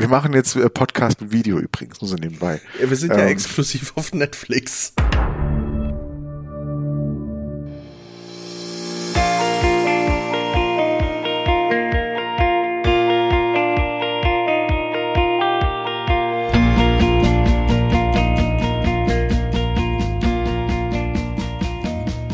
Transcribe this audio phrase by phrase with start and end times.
[0.00, 2.58] Wir machen jetzt äh, Podcast mit Video übrigens, nur so nebenbei.
[2.80, 4.94] Ja, wir sind ähm, ja exklusiv auf Netflix.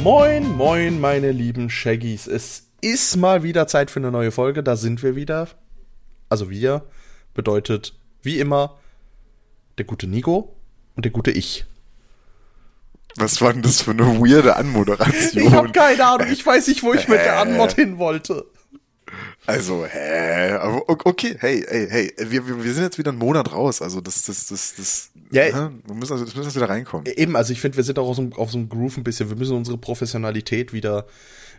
[0.04, 2.28] Moin, moin, meine lieben Shaggies.
[2.28, 4.62] Es ist mal wieder Zeit für eine neue Folge.
[4.62, 5.48] Da sind wir wieder.
[6.28, 6.86] Also wir
[7.36, 8.76] bedeutet wie immer
[9.78, 10.56] der gute Nico
[10.96, 11.64] und der gute ich.
[13.16, 15.46] Was war denn das für eine weirde Anmoderation?
[15.46, 16.28] Ich habe keine Ahnung.
[16.30, 18.44] Ich weiß nicht, wo ich mit der Antwort hin wollte.
[19.46, 20.50] Also, hä?
[20.52, 23.80] Aber okay, hey, hey, hey, wir, wir, wir sind jetzt wieder einen Monat raus.
[23.80, 25.72] Also das, das, das, das, ja, ne?
[25.86, 27.06] wir müssen, also, wir müssen wieder reinkommen.
[27.06, 29.28] Eben, also ich finde, wir sind auch auf so, auf so einem Groove ein bisschen.
[29.28, 31.06] Wir müssen unsere Professionalität wieder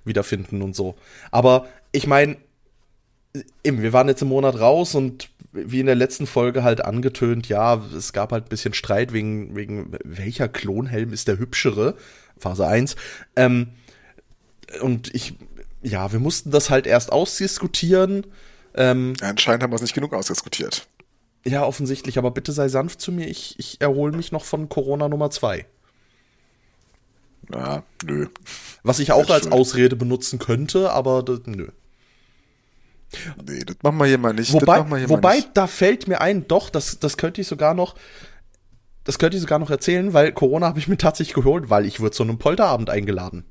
[0.03, 0.95] wiederfinden und so.
[1.31, 2.37] Aber ich meine,
[3.63, 7.49] eben, wir waren jetzt einen Monat raus und wie in der letzten Folge halt angetönt,
[7.49, 11.95] ja, es gab halt ein bisschen Streit wegen, wegen welcher Klonhelm ist der hübschere,
[12.37, 12.95] Phase 1.
[13.35, 13.69] Ähm,
[14.81, 15.35] und ich
[15.81, 18.25] ja, wir mussten das halt erst ausdiskutieren.
[18.75, 20.87] Ähm, anscheinend haben wir es nicht genug ausdiskutiert.
[21.45, 23.27] Ja, offensichtlich, aber bitte sei sanft zu mir.
[23.27, 25.65] Ich, ich erhole mich noch von Corona Nummer 2.
[27.53, 28.27] Ja, nö.
[28.83, 31.69] Was ich auch als Ausrede benutzen könnte, aber das, nö.
[33.45, 34.51] Nee, das machen wir hier mal nicht.
[34.53, 35.51] Wobei, wobei nicht.
[35.53, 37.95] da fällt mir ein, doch, das, das könnte ich sogar noch,
[39.03, 41.99] das könnte ich sogar noch erzählen, weil Corona habe ich mir tatsächlich geholt, weil ich
[41.99, 43.45] wurde zu einem Polterabend eingeladen.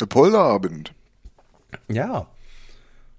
[0.00, 0.92] Der Polterabend.
[1.88, 2.26] Ja.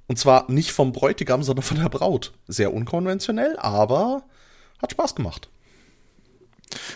[0.08, 2.34] Und zwar nicht vom Bräutigam, sondern von der Braut.
[2.48, 4.24] Sehr unkonventionell, aber
[4.82, 5.50] hat Spaß gemacht.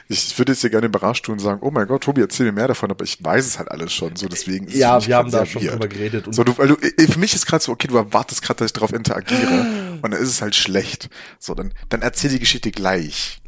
[0.07, 2.52] Ich würde jetzt hier gerne überrascht tun und sagen, oh mein Gott, Tobi, erzähl mir
[2.52, 5.31] mehr davon, aber ich weiß es halt alles schon, so deswegen ist Ja, wir haben
[5.31, 6.27] da schon drüber geredet.
[6.29, 8.73] so, du, weil du, für mich ist gerade so, okay, du erwartest gerade, dass ich
[8.73, 11.09] darauf interagiere und dann ist es halt schlecht.
[11.39, 13.39] So, dann, dann erzähl die Geschichte gleich.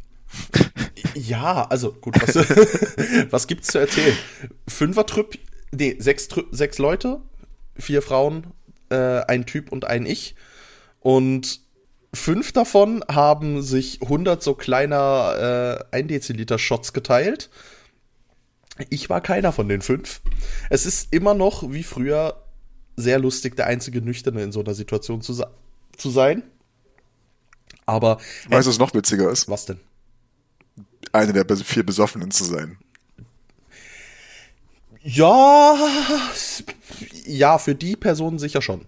[1.14, 2.34] Ja, also gut, was,
[3.30, 4.14] was gibt's zu erzählen?
[4.68, 5.38] Fünfer-Trip,
[5.72, 7.22] nee, sechs, sechs Leute,
[7.78, 8.48] vier Frauen,
[8.90, 10.34] äh, ein Typ und ein Ich.
[11.00, 11.60] Und
[12.12, 17.50] fünf davon haben sich 100 so kleiner äh, 1 Deziliter Shots geteilt.
[18.90, 20.20] Ich war keiner von den fünf.
[20.68, 22.42] Es ist immer noch, wie früher,
[22.96, 25.42] sehr lustig, der einzige Nüchterne in so einer Situation zu,
[25.96, 26.42] zu sein.
[27.86, 28.18] Aber.
[28.48, 29.48] Weißt du, was noch witziger ist?
[29.48, 29.80] Was denn?
[31.12, 32.78] Eine der vier Besoffenen zu sein.
[35.02, 35.76] Ja,
[37.26, 38.86] ja, für die Person sicher schon.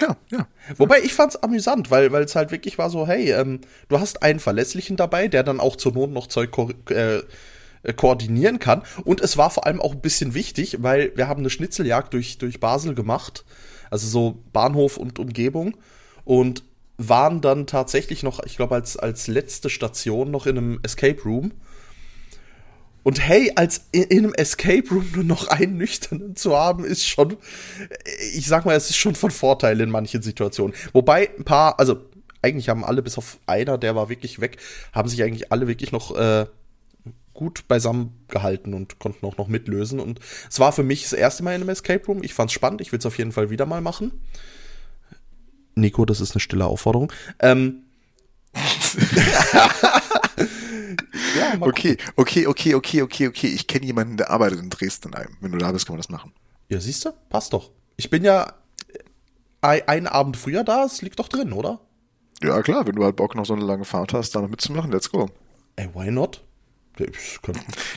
[0.00, 0.48] Ja, ja.
[0.76, 4.22] Wobei ich fand's amüsant, weil weil es halt wirklich war so, hey, ähm, du hast
[4.22, 7.20] einen Verlässlichen dabei, der dann auch zur Not noch Zeug ko äh,
[7.84, 8.82] äh, koordinieren kann.
[9.04, 12.38] Und es war vor allem auch ein bisschen wichtig, weil wir haben eine Schnitzeljagd durch,
[12.38, 13.44] durch Basel gemacht,
[13.90, 15.76] also so Bahnhof und Umgebung
[16.24, 16.64] und
[16.96, 21.52] waren dann tatsächlich noch, ich glaube, als, als letzte Station noch in einem Escape Room
[23.04, 27.06] und hey, als in, in, einem Escape Room nur noch einen Nüchternen zu haben, ist
[27.06, 27.36] schon,
[28.34, 30.74] ich sag mal, es ist schon von Vorteil in manchen Situationen.
[30.92, 31.98] Wobei ein paar, also
[32.42, 34.56] eigentlich haben alle, bis auf einer, der war wirklich weg,
[34.92, 36.46] haben sich eigentlich alle wirklich noch äh,
[37.34, 40.00] gut beisammen gehalten und konnten auch noch mitlösen.
[40.00, 42.22] Und es war für mich das erste Mal in einem Escape Room.
[42.22, 44.12] Ich fand's spannend, ich will es auf jeden Fall wieder mal machen.
[45.74, 47.12] Nico, das ist eine stille Aufforderung.
[47.40, 47.82] Ähm,
[51.38, 53.46] Ja, okay, okay, okay, okay, okay, okay.
[53.48, 55.36] Ich kenne jemanden, der arbeitet in Dresden in einem.
[55.40, 56.32] Wenn du da bist, kann man das machen.
[56.68, 57.12] Ja, siehst du?
[57.28, 57.70] Passt doch.
[57.96, 58.54] Ich bin ja
[59.60, 61.80] einen Abend früher da, es liegt doch drin, oder?
[62.42, 64.92] Ja, klar, wenn du halt Bock noch so eine lange Fahrt hast, da noch mitzumachen,
[64.92, 65.30] let's go.
[65.76, 66.42] Ey, why not?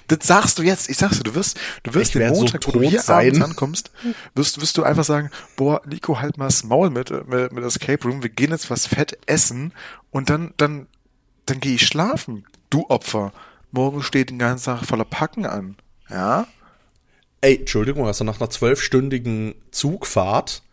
[0.07, 0.89] Das sagst du jetzt.
[0.89, 3.27] Ich sag's dir, du wirst, du wirst den Montag, so wo du hier sein.
[3.27, 3.91] abends ankommst,
[4.33, 8.03] wirst, wirst du einfach sagen, boah, Nico, halt mal das Maul mit, mit, mit Escape
[8.07, 9.73] Room, wir gehen jetzt was fett essen
[10.09, 10.87] und dann, dann,
[11.45, 12.45] dann gehe ich schlafen.
[12.69, 13.31] Du Opfer,
[13.71, 15.77] morgen steht den ganzen Tag voller Packen an.
[16.09, 16.47] Ja?
[17.41, 20.63] Ey, Entschuldigung, also nach einer zwölfstündigen Zugfahrt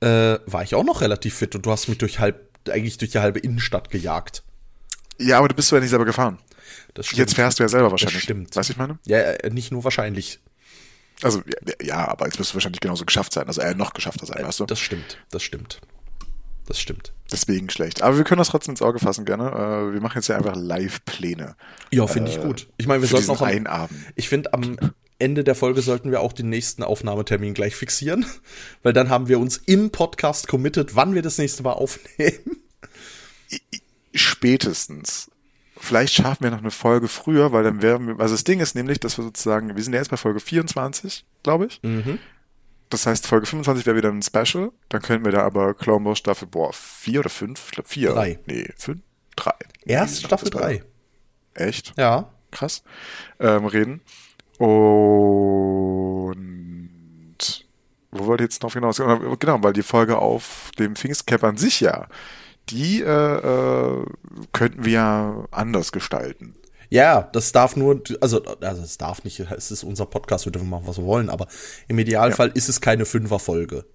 [0.00, 3.12] äh, war ich auch noch relativ fit und du hast mich durch halb, eigentlich durch
[3.12, 4.42] die halbe Innenstadt gejagt.
[5.18, 6.38] Ja, aber du bist ja nicht selber gefahren.
[6.94, 7.20] Das stimmt.
[7.20, 8.16] Jetzt fährst du ja selber wahrscheinlich.
[8.16, 8.56] Das stimmt.
[8.56, 8.98] Weißt du, ich meine?
[9.06, 10.40] Ja, äh, nicht nur wahrscheinlich.
[11.22, 14.26] Also, ja, ja, aber jetzt wirst du wahrscheinlich genauso geschafft sein, also er noch geschafft
[14.26, 14.66] sein, äh, weißt du?
[14.66, 15.80] Das stimmt, das stimmt.
[16.66, 17.12] Das stimmt.
[17.30, 18.02] Deswegen schlecht.
[18.02, 19.50] Aber wir können das trotzdem ins Auge fassen, gerne.
[19.50, 21.56] Äh, wir machen jetzt ja einfach Live-Pläne.
[21.90, 22.68] Ja, finde ich äh, gut.
[22.76, 23.98] Ich meine, wir sollten auch am, einen Abend.
[24.14, 24.76] Ich finde, am
[25.18, 28.26] Ende der Folge sollten wir auch den nächsten Aufnahmetermin gleich fixieren,
[28.82, 32.58] weil dann haben wir uns im Podcast committed, wann wir das nächste Mal aufnehmen.
[34.14, 35.30] Spätestens.
[35.78, 38.76] Vielleicht schaffen wir noch eine Folge früher, weil dann werden wir, also das Ding ist
[38.76, 41.80] nämlich, dass wir sozusagen, wir sind ja jetzt bei Folge 24, glaube ich.
[41.82, 42.18] Mhm
[42.92, 44.70] Das heißt, Folge 25 wäre wieder ein Special.
[44.90, 47.64] Dann könnten wir da aber Clone Wars Staffel, boah, vier oder fünf?
[47.64, 48.10] Ich glaube vier.
[48.10, 48.38] Drei.
[48.44, 49.00] Nee, fünf?
[49.34, 49.54] Drei.
[49.86, 50.82] Erst Staffel drei.
[51.54, 51.94] Echt?
[51.96, 52.28] Ja.
[52.50, 52.84] Krass.
[53.40, 54.02] Ähm, reden.
[54.58, 56.36] Und
[58.10, 58.98] wo wollte ich jetzt noch hinaus?
[58.98, 62.08] Genau, weil die Folge auf dem Pfingstcap an sich ja,
[62.68, 64.04] die äh, äh,
[64.52, 66.56] könnten wir ja anders gestalten.
[66.92, 70.68] Ja, das darf nur, also, also es darf nicht, es ist unser Podcast, wir dürfen
[70.68, 71.46] machen, was wir wollen, aber
[71.88, 72.54] im Idealfall ja.
[72.54, 73.86] ist es keine Fünferfolge.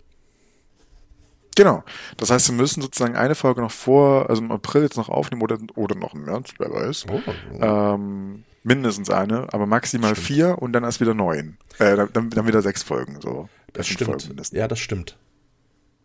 [1.56, 1.84] Genau.
[2.18, 5.44] Das heißt, wir müssen sozusagen eine Folge noch vor, also im April jetzt noch aufnehmen
[5.44, 7.06] oder, oder noch im März, wer weiß.
[7.12, 7.64] Oh, oh.
[7.64, 10.28] Ähm, mindestens eine, aber maximal stimmt.
[10.28, 11.58] vier und dann erst wieder neun.
[11.78, 13.48] Äh, dann, dann wieder sechs Folgen, so.
[13.74, 14.28] Das stimmt.
[14.54, 15.18] Ja, das stimmt.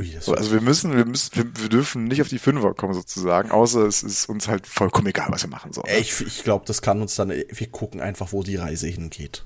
[0.03, 3.53] Ui, also wir müssen, wir müssen, wir, wir, dürfen nicht auf die Fünfer kommen sozusagen,
[3.53, 5.87] außer es ist uns halt vollkommen egal, was wir machen sollen.
[6.01, 9.45] Ich, ich glaube, das kann uns dann, wir gucken einfach, wo die Reise hingeht.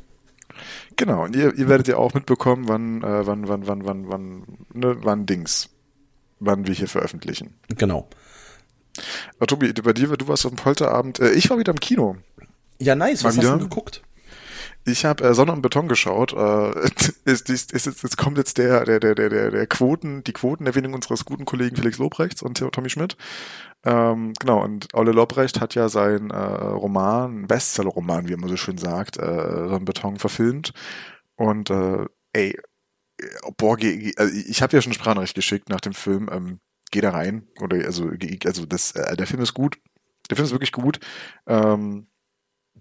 [0.96, 4.42] Genau, und ihr, ihr werdet ja auch mitbekommen, wann, äh, wann, wann, wann, wann, wann,
[4.72, 5.68] ne, wann Dings,
[6.40, 7.52] wann wir hier veröffentlichen.
[7.76, 8.08] Genau.
[9.36, 12.16] Aber Tobi, bei dir, du warst auf dem Polterabend, äh, ich war wieder im Kino.
[12.78, 13.52] Ja, nice, was wieder.
[13.52, 14.02] hast du geguckt?
[14.88, 16.32] Ich habe äh, Sonne und Beton geschaut.
[16.32, 16.88] Äh,
[17.24, 21.24] ist, ist, ist, jetzt kommt jetzt der, der, der, der, der, Quoten, die Quotenerwähnung unseres
[21.24, 23.16] guten Kollegen Felix Lobrechts und Tommy Schmidt.
[23.84, 28.78] Ähm, genau, und Olle Lobrecht hat ja sein äh, Roman, Bestseller-Roman, wie immer so schön
[28.78, 30.72] sagt, äh, Sonne und Beton verfilmt.
[31.34, 32.56] Und äh, ey,
[33.56, 36.28] boah, geh, also ich habe ja schon Sprachnachricht geschickt nach dem Film.
[36.30, 36.60] Ähm,
[36.92, 37.48] geh da rein.
[37.60, 38.10] Oder also,
[38.44, 39.78] also das, äh, der Film ist gut.
[40.30, 41.00] Der Film ist wirklich gut.
[41.46, 42.06] Ähm,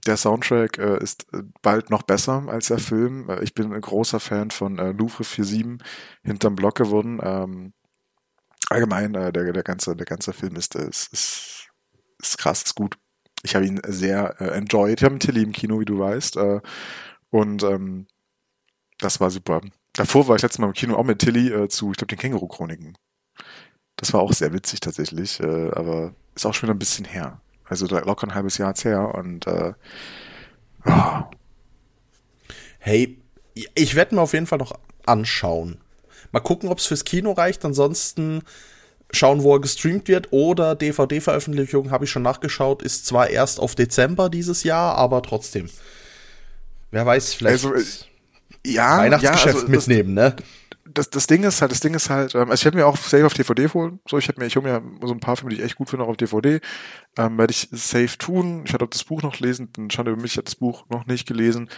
[0.06, 3.30] der Soundtrack äh, ist äh, bald noch besser als der Film.
[3.30, 5.86] Äh, ich bin ein großer Fan von äh, Louvre 47
[6.24, 7.20] hinterm Block geworden.
[7.24, 7.74] Ähm,
[8.70, 11.70] allgemein, äh, der, der, ganze, der ganze Film ist, äh, ist, ist,
[12.20, 12.98] ist krass, ist gut.
[13.44, 15.00] Ich habe ihn sehr äh, enjoyed.
[15.00, 16.38] Ich habe einen Tilly im Kino, wie du weißt.
[16.38, 16.62] Äh,
[17.30, 18.08] und ähm,
[19.00, 19.62] das war super.
[19.94, 22.20] Davor war ich letztes Mal im Kino auch mit Tilly äh, zu, ich glaube, den
[22.20, 22.98] Känguru-Chroniken.
[23.98, 27.42] Das war auch sehr witzig tatsächlich, äh, aber ist auch schon ein bisschen her.
[27.68, 29.74] Also locker ein halbes Jahr jetzt her und äh,
[30.86, 31.30] ja.
[32.80, 33.18] Hey,
[33.74, 34.74] ich werde mir auf jeden Fall noch
[35.06, 35.80] anschauen.
[36.32, 37.66] Mal gucken, ob es fürs Kino reicht.
[37.66, 38.44] Ansonsten
[39.12, 40.32] schauen, wo er gestreamt wird.
[40.32, 45.70] Oder DVD-Veröffentlichung, habe ich schon nachgeschaut, ist zwar erst auf Dezember dieses Jahr, aber trotzdem.
[46.92, 47.84] Wer weiß, vielleicht also, äh,
[48.66, 50.44] ja, Weihnachtsgeschäft ja, also, mitnehmen, das, ne?
[50.88, 52.98] Das, das Ding ist halt, das Ding ist halt, ähm, also ich hätte mir auch
[52.98, 54.00] safe auf DVD holen.
[54.08, 55.90] So, ich hätte mir, ich hole mir so ein paar Filme, die ich echt gut
[55.90, 56.60] finde, auch auf DVD.
[57.18, 58.64] Ähm, werde ich safe tun.
[58.66, 60.86] Ich hatte auch das Buch noch lesen, dann Schande über mich, ich hatte das Buch
[60.90, 61.70] noch nicht gelesen.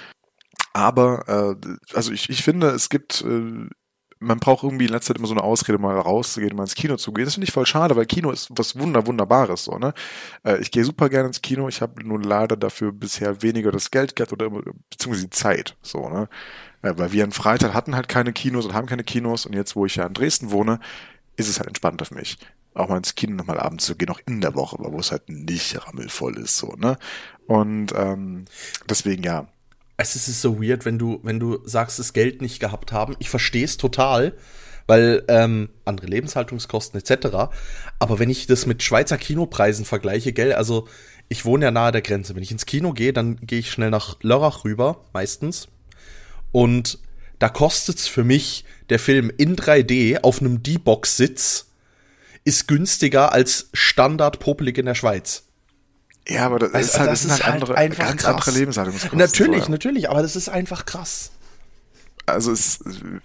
[0.73, 3.69] Aber, äh, also ich, ich finde, es gibt, äh,
[4.19, 6.97] man braucht irgendwie in letzter Zeit immer so eine Ausrede, mal rauszugehen, mal ins Kino
[6.97, 7.25] zu gehen.
[7.25, 9.93] Das finde ich voll schade, weil Kino ist was wunder wunderbares so, ne?
[10.43, 13.91] Äh, ich gehe super gerne ins Kino, ich habe nur leider dafür bisher weniger das
[13.91, 14.49] Geld gehabt oder
[14.89, 16.29] beziehungsweise die Zeit, so, ne?
[16.81, 19.75] Äh, weil wir in Freitag hatten halt keine Kinos und haben keine Kinos und jetzt,
[19.75, 20.79] wo ich ja in Dresden wohne,
[21.35, 22.37] ist es halt entspannter für mich.
[22.73, 25.29] Auch mal ins Kino nochmal abends zu gehen, auch in der Woche, wo es halt
[25.29, 26.97] nicht rammelvoll ist, so, ne?
[27.47, 28.45] Und ähm,
[28.89, 29.47] deswegen ja,
[29.97, 33.15] es ist so weird, wenn du, wenn du sagst, das Geld nicht gehabt haben.
[33.19, 34.33] Ich verstehe es total,
[34.85, 37.49] weil ähm, andere Lebenshaltungskosten etc.
[37.99, 40.87] Aber wenn ich das mit Schweizer Kinopreisen vergleiche, gell, also
[41.29, 42.35] ich wohne ja nahe der Grenze.
[42.35, 45.67] Wenn ich ins Kino gehe, dann gehe ich schnell nach Lörrach rüber, meistens.
[46.51, 46.99] Und
[47.39, 51.65] da kostet's für mich der Film in 3D auf einem D-Box-Sitz
[52.45, 55.46] ist günstiger als Standard popelig in der Schweiz.
[56.27, 58.35] Ja, aber das, weißt, ist halt, das, ist halt andere, einfach ganz krass.
[58.35, 59.17] andere Lebenshaltungskosten.
[59.17, 61.31] Natürlich, so, natürlich, aber das ist einfach krass.
[62.25, 62.79] Also es,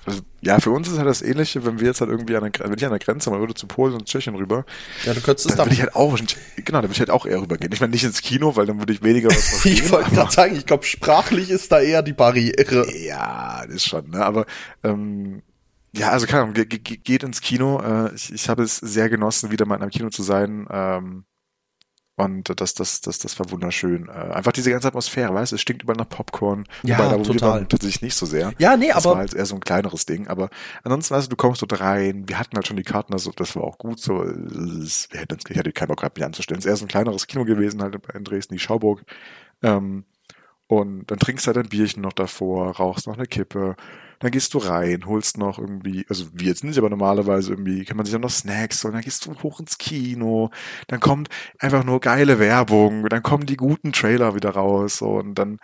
[0.07, 2.71] also, ja, für uns ist halt das Ähnliche, wenn wir jetzt halt irgendwie an der,
[2.71, 4.65] wenn ich an der Grenze mal würde zu Polen und Tschechien rüber.
[5.05, 7.27] Ja, du könntest es dann würde ich halt auch, genau, dann würde ich halt auch
[7.27, 7.73] eher rübergehen.
[7.73, 9.73] Ich meine nicht ins Kino, weil dann würde ich weniger was verstehen.
[9.73, 12.87] ich wollte gerade sagen, ich glaube sprachlich ist da eher die Barriere.
[12.97, 14.47] Ja, das ist schon, ne, aber,
[14.85, 15.43] ähm,
[15.97, 17.83] ja, also keine Ahnung, geht ins Kino.
[17.83, 20.69] Äh, ich, ich habe es sehr genossen, wieder mal in einem Kino zu sein.
[20.71, 21.25] Ähm,
[22.17, 24.09] und das, das, das, das war wunderschön.
[24.09, 26.67] Äh, einfach diese ganze Atmosphäre, weißt du, es stinkt überall nach Popcorn.
[26.83, 27.61] Ja, wobei, da total.
[27.61, 28.53] Wir tatsächlich nicht so sehr.
[28.59, 29.03] Ja, nee, das aber.
[29.03, 30.29] Das war halt eher so ein kleineres Ding.
[30.29, 30.51] Aber
[30.83, 32.29] ansonsten, weißt du, du kommst dort rein.
[32.29, 34.21] Wir hatten halt schon die Karten, also das war auch gut so.
[34.21, 36.59] Wir hätten uns, ich hätte keinen Bock gehabt, mich anzustellen.
[36.59, 39.03] Es ist eher so ein kleineres Kino gewesen, halt in Dresden, die Schauburg.
[39.63, 40.05] Ähm,
[40.67, 43.77] und dann trinkst du halt ein Bierchen noch davor, rauchst noch eine Kippe
[44.23, 47.97] dann gehst du rein, holst noch irgendwie, also wie jetzt nicht, aber normalerweise irgendwie kann
[47.97, 50.51] man sich dann noch Snacks und dann gehst du hoch ins Kino,
[50.87, 55.55] dann kommt einfach nur geile Werbung, dann kommen die guten Trailer wieder raus und dann,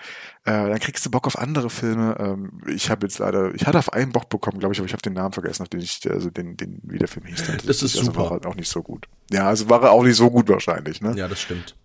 [0.44, 2.16] äh, dann kriegst du Bock auf andere Filme.
[2.18, 4.92] Ähm, ich habe jetzt leider, ich hatte auf einen Bock bekommen, glaube ich, aber ich
[4.92, 7.46] habe den Namen vergessen, auf den ich, also den, den, wie der Film hieß.
[7.46, 8.24] Das, das ist also super.
[8.24, 9.06] War halt auch nicht so gut.
[9.30, 11.14] Ja, also war er auch nicht so gut wahrscheinlich, ne?
[11.16, 11.76] Ja, das stimmt.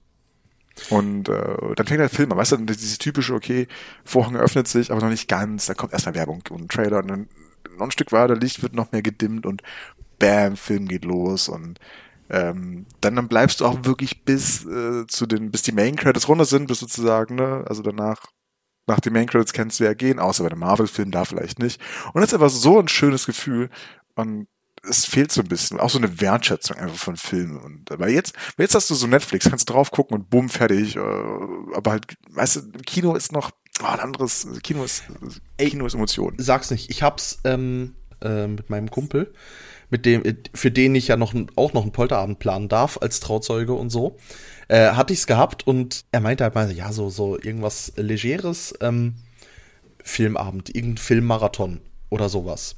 [0.90, 3.68] Und äh, dann fängt der Film an, weißt du, dieses typische, okay,
[4.04, 7.08] Vorhang öffnet sich, aber noch nicht ganz, dann kommt erstmal Werbung und ein Trailer und
[7.08, 7.30] dann
[7.78, 9.62] noch ein Stück weiter, Licht wird noch mehr gedimmt und
[10.20, 11.80] bam, Film geht los und
[12.30, 16.28] ähm, dann, dann bleibst du auch wirklich bis äh, zu den, bis die Main Credits
[16.28, 18.26] runter sind, bis sozusagen, ne, also danach,
[18.88, 21.80] nach den Main Credits kannst du ja gehen, außer bei einem Marvel-Film da vielleicht nicht.
[22.14, 23.70] Und das ist einfach so ein schönes Gefühl
[24.16, 24.48] und
[24.88, 27.58] es fehlt so ein bisschen, auch so eine Wertschätzung einfach von Filmen.
[27.58, 30.96] Und weil jetzt, jetzt hast du so Netflix, kannst du drauf gucken und bumm, fertig.
[30.96, 35.04] Äh, aber halt, weißt du, Kino ist noch oh, ein anderes, Kino ist,
[35.58, 36.36] Kino ist Emotion.
[36.38, 39.34] Sag's nicht, ich hab's ähm, äh, mit meinem Kumpel
[39.94, 40.24] mit dem,
[40.56, 44.18] für den ich ja noch auch noch einen Polterabend planen darf als Trauzeuge und so,
[44.68, 49.18] äh, hatte ich's gehabt und er meinte halt mal, ja, so, so irgendwas Legeres, ähm,
[50.04, 52.76] Filmabend, irgendein Filmmarathon oder sowas.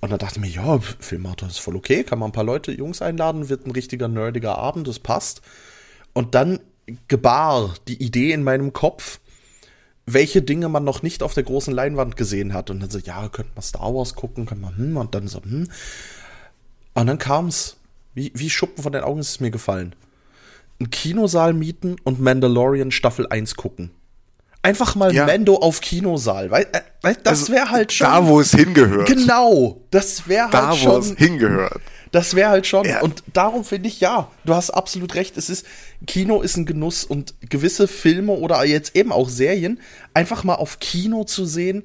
[0.00, 2.72] Und dann dachte ich mir, ja, Filmmarathon ist voll okay, kann man ein paar Leute,
[2.72, 5.40] Jungs einladen, wird ein richtiger nerdiger Abend, das passt.
[6.12, 6.60] Und dann
[7.08, 9.20] gebar die Idee in meinem Kopf,
[10.04, 12.70] welche Dinge man noch nicht auf der großen Leinwand gesehen hat.
[12.70, 15.42] Und dann so, ja, könnte man Star Wars gucken, könnte man, hm, und dann so,
[15.42, 15.68] hm.
[16.94, 17.76] Und dann kam's.
[18.14, 19.94] Wie, wie Schuppen von den Augen ist es mir gefallen.
[20.80, 23.90] Ein Kinosaal mieten und Mandalorian Staffel 1 gucken.
[24.66, 25.26] Einfach mal ja.
[25.26, 26.50] Mando auf Kinosaal.
[26.50, 28.08] Weil, äh, weil das also, wäre halt schon.
[28.08, 29.06] Da, wo es hingehört.
[29.06, 29.80] Genau.
[29.92, 30.90] Das wäre halt schon.
[30.90, 31.80] Da, wo es hingehört.
[32.10, 32.84] Das wäre halt schon.
[32.84, 33.00] Ja.
[33.00, 35.36] Und darum finde ich, ja, du hast absolut recht.
[35.36, 35.66] Es ist,
[36.06, 39.78] Kino ist ein Genuss und gewisse Filme oder jetzt eben auch Serien
[40.14, 41.84] einfach mal auf Kino zu sehen,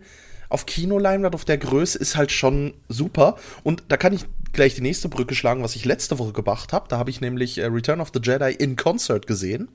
[0.50, 3.36] auf Kinoleinwand, auf der Größe ist halt schon super.
[3.62, 6.88] Und da kann ich gleich die nächste Brücke schlagen, was ich letzte Woche gemacht habe.
[6.90, 9.70] Da habe ich nämlich äh, Return of the Jedi in Concert gesehen.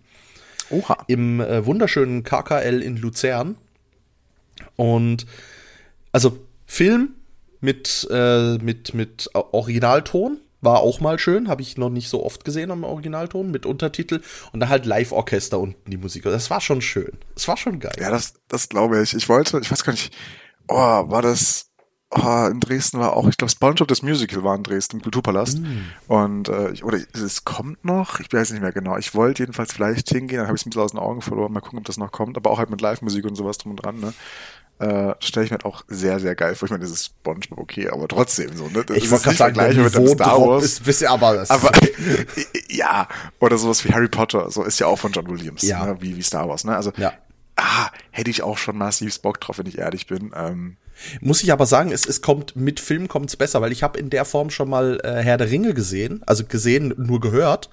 [0.71, 1.05] Oha.
[1.07, 3.57] Im äh, wunderschönen KKL in Luzern.
[4.77, 5.27] Und
[6.13, 7.15] also Film
[7.61, 12.45] mit, äh, mit, mit Originalton war auch mal schön, habe ich noch nicht so oft
[12.45, 14.21] gesehen am Originalton mit Untertitel
[14.53, 16.25] und dann halt Live-Orchester und die Musik.
[16.25, 17.13] Das war schon schön.
[17.37, 17.95] Es war schon geil.
[18.01, 19.15] Ja, das, das glaube ich.
[19.15, 20.15] Ich wollte, ich weiß gar nicht,
[20.69, 21.71] oh, war das,
[22.19, 25.61] oh, in Dresden war auch, ich glaube, SpongeBob das Musical war in Dresden im Kulturpalast.
[25.61, 25.85] Mm.
[26.09, 28.97] Und äh, oder es kommt noch, ich weiß nicht mehr genau.
[28.97, 31.53] Ich wollte jedenfalls vielleicht hingehen, dann habe ich es ein bisschen aus den Augen verloren,
[31.53, 33.77] mal gucken, ob das noch kommt, aber auch halt mit Live-Musik und sowas drum und
[33.77, 34.15] dran, ne?
[34.79, 36.67] Äh, stelle ich mir halt auch sehr, sehr geil vor.
[36.67, 38.85] Ich meine, das ist SpongeBob okay, aber trotzdem so, ne?
[38.85, 40.65] Das ich wollte gerade sagen, gleich mit dem Star Wars.
[40.65, 41.71] Ist, ihr aber, das aber
[42.69, 43.09] ja,
[43.41, 45.87] oder sowas wie Harry Potter, so ist ja auch von John Williams, ja.
[45.87, 45.97] ne?
[46.01, 46.77] wie, wie Star Wars, ne?
[46.77, 47.15] Also, ja.
[47.57, 50.33] ah, hätte ich auch schon massiv Bock drauf, wenn ich ehrlich bin.
[50.37, 50.77] Ähm,
[51.21, 53.99] muss ich aber sagen, es, es kommt mit Film kommt es besser, weil ich habe
[53.99, 57.71] in der Form schon mal äh, Herr der Ringe gesehen, also gesehen, nur gehört.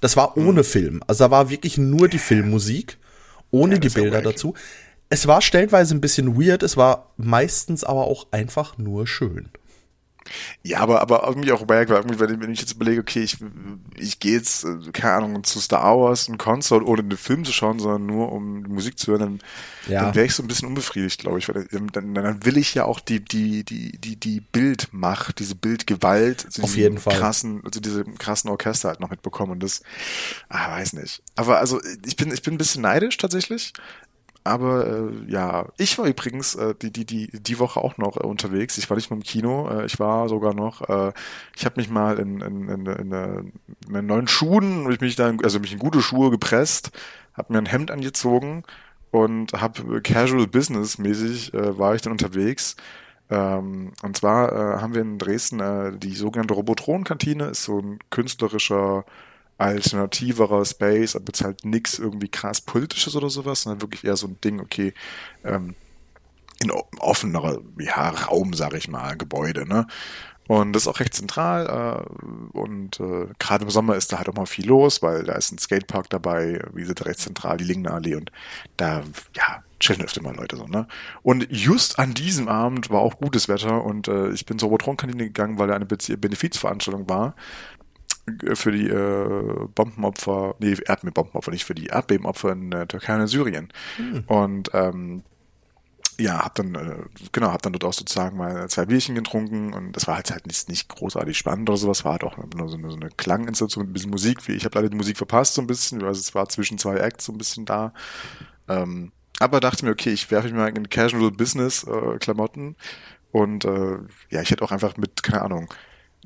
[0.00, 0.64] Das war ohne mhm.
[0.64, 1.02] Film.
[1.06, 2.98] Also da war wirklich nur die Filmmusik,
[3.50, 4.54] ohne ja, die Bilder dazu.
[5.10, 9.48] Es war stellenweise ein bisschen weird, es war meistens aber auch einfach nur schön.
[10.62, 13.36] Ja, aber, aber irgendwie auch weil irgendwie, wenn ich jetzt überlege, okay, ich,
[13.96, 17.52] ich gehe jetzt, äh, keine Ahnung, zu Star Wars, ein Konzert, ohne einen Film zu
[17.52, 19.38] schauen, sondern nur um Musik zu hören, dann,
[19.92, 20.04] ja.
[20.04, 22.84] dann wäre ich so ein bisschen unbefriedigt, glaube ich, weil dann, dann will ich ja
[22.84, 27.80] auch die, die, die, die, die Bildmacht, diese Bildgewalt, also auf jeden Fall krassen, also
[27.80, 29.82] diese krassen Orchester halt noch mitbekommen und das,
[30.48, 31.22] ah, weiß nicht.
[31.36, 33.72] Aber also, ich bin, ich bin ein bisschen neidisch tatsächlich,
[34.44, 38.26] aber äh, ja, ich war übrigens äh, die, die, die, die Woche auch noch äh,
[38.26, 38.78] unterwegs.
[38.78, 41.12] Ich war nicht nur im Kino, äh, ich war sogar noch, äh,
[41.56, 45.42] ich habe mich mal in, in, in, in, in, in neuen Schuhen, ich mich dann,
[45.42, 46.90] also mich in gute Schuhe gepresst,
[47.34, 48.64] habe mir ein Hemd angezogen
[49.10, 52.76] und habe Casual Business mäßig äh, war ich dann unterwegs.
[53.30, 57.98] Ähm, und zwar äh, haben wir in Dresden äh, die sogenannte Robotron-Kantine, ist so ein
[58.10, 59.04] künstlerischer
[59.58, 64.28] alternativerer Space, aber jetzt halt nichts irgendwie krass politisches oder sowas, sondern wirklich eher so
[64.28, 64.94] ein Ding, okay,
[65.44, 65.74] ähm,
[66.60, 69.86] in offenerer ja, Raum, sag ich mal, Gebäude, ne?
[70.48, 74.30] Und das ist auch recht zentral äh, und äh, gerade im Sommer ist da halt
[74.30, 77.64] auch mal viel los, weil da ist ein Skatepark dabei, wie gesagt, recht zentral, die
[77.64, 78.32] Lingenallee und
[78.78, 79.02] da,
[79.36, 80.86] ja, chillen öfter mal Leute so, ne?
[81.22, 85.24] Und just an diesem Abend war auch gutes Wetter und äh, ich bin zur Robotron-Kantine
[85.24, 87.34] gegangen, weil da eine Benefizveranstaltung war
[88.54, 93.26] für die äh, Bombenopfer, nee, Erdbebenopfer, nicht für die Erdbebenopfer in der Türkei und in
[93.26, 93.68] Syrien.
[93.96, 94.24] Hm.
[94.26, 95.22] Und ähm,
[96.20, 96.96] ja, hab dann, äh,
[97.30, 100.46] genau, hab dann dort auch sozusagen mal zwei Bierchen getrunken und das war halt halt
[100.46, 103.84] nicht, nicht großartig spannend oder sowas, war halt auch nur so eine, so eine Klanginstallation
[103.84, 104.48] mit ein bisschen Musik.
[104.48, 107.26] Ich habe leider die Musik verpasst so ein bisschen, also es war zwischen zwei Acts
[107.26, 107.92] so ein bisschen da.
[108.68, 112.74] Ähm, aber dachte mir, okay, ich werfe mich mal in Casual Business äh, Klamotten
[113.30, 113.98] und äh,
[114.30, 115.72] ja, ich hätte auch einfach mit, keine Ahnung,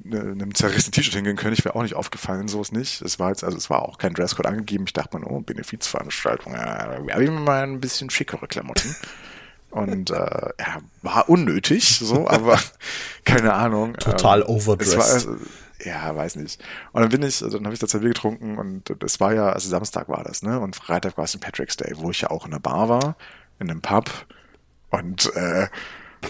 [0.04, 1.52] einem zerrissenen T-Shirt hingehen können.
[1.52, 3.02] Ich wäre auch nicht aufgefallen, sowas nicht.
[3.02, 4.84] Es war jetzt, also es war auch kein Dresscode angegeben.
[4.86, 8.96] Ich dachte mir, oh, Benefizveranstaltung, ja, da habe ich mir mal ein bisschen schickere Klamotten.
[9.70, 12.60] Und äh, ja, war unnötig, so, aber
[13.24, 13.94] keine Ahnung.
[13.94, 14.98] Total ähm, overdressed.
[14.98, 15.36] War, also,
[15.82, 16.62] ja, weiß nicht.
[16.92, 19.32] Und dann bin ich, also dann habe ich da zwei Bier getrunken und das war
[19.32, 20.60] ja, also Samstag war das, ne?
[20.60, 21.40] Und Freitag war es St.
[21.40, 23.16] Patrick's Day, wo ich ja auch in der Bar war,
[23.58, 24.10] in einem Pub.
[24.90, 25.68] Und äh,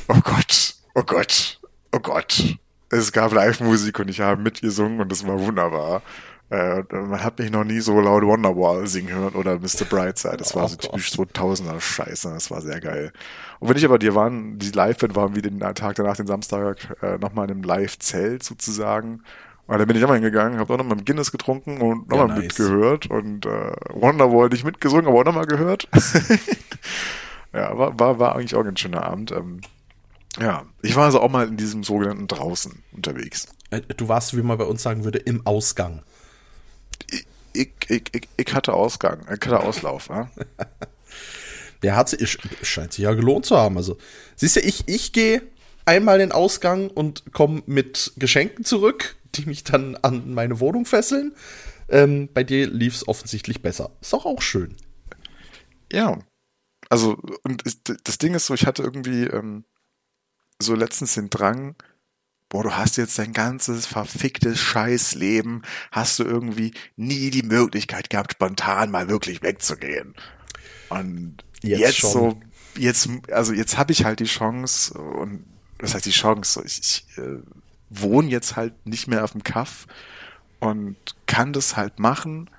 [0.07, 2.59] oh Gott, oh Gott, oh Gott,
[2.93, 6.03] es gab Live-Musik und ich habe mitgesungen und das war wunderbar.
[6.51, 9.87] Äh, man hat mich noch nie so laut Wonderwall singen hören oder Mr.
[9.89, 10.37] Brightside.
[10.37, 12.31] Das war oh, so typisch 2000er Scheiße.
[12.31, 13.13] Das war sehr geil.
[13.59, 16.97] Und wenn ich aber dir waren, die Live-Band waren wie den Tag danach, den Samstag,
[17.01, 19.23] äh, nochmal in einem Live-Zelt sozusagen.
[19.67, 22.35] Und dann bin ich nochmal hingegangen, habe auch nochmal mit Guinness getrunken und nochmal ja,
[22.35, 22.43] nice.
[22.43, 25.89] mitgehört und äh, Wonderwall nicht mitgesungen, aber auch nochmal gehört.
[27.55, 29.33] ja, war, war, war eigentlich auch ein schöner Abend.
[29.33, 29.63] Ähm,
[30.41, 33.49] ja, ich war also auch mal in diesem sogenannten draußen unterwegs.
[33.71, 36.03] Äh, du warst, wie man bei uns sagen würde, im Ausgang
[37.53, 40.09] ich, ich, ich, ich hatte Ausgang, ich hatte Auslauf.
[40.09, 40.31] Ja?
[41.83, 43.77] Der hat sich, scheint sich ja gelohnt zu haben.
[43.77, 43.99] Also,
[44.37, 45.43] siehst du, ich, ich gehe
[45.85, 50.87] einmal in den Ausgang und komme mit Geschenken zurück, die mich dann an meine Wohnung
[50.87, 51.35] fesseln.
[51.89, 53.91] Ähm, bei dir lief es offensichtlich besser.
[54.01, 54.77] Ist doch auch schön.
[55.93, 56.19] Ja.
[56.89, 57.65] Also, und
[58.05, 59.65] das Ding ist so, ich hatte irgendwie ähm,
[60.61, 61.75] so letztens den Drang,
[62.49, 68.33] boah, du hast jetzt dein ganzes verficktes Scheißleben, hast du irgendwie nie die Möglichkeit gehabt,
[68.33, 70.15] spontan mal wirklich wegzugehen.
[70.91, 72.39] Und jetzt, jetzt so,
[72.77, 75.45] jetzt, also jetzt habe ich halt die Chance und
[75.79, 76.63] was heißt die Chance?
[76.65, 77.39] Ich, ich äh,
[77.89, 79.87] wohne jetzt halt nicht mehr auf dem Kaff
[80.61, 82.51] und kann das halt machen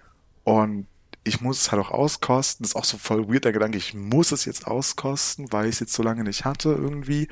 [0.43, 0.87] und
[1.23, 2.63] ich muss es halt auch auskosten.
[2.63, 5.75] Das ist auch so voll weird der Gedanke, ich muss es jetzt auskosten, weil ich
[5.75, 7.27] es jetzt so lange nicht hatte irgendwie.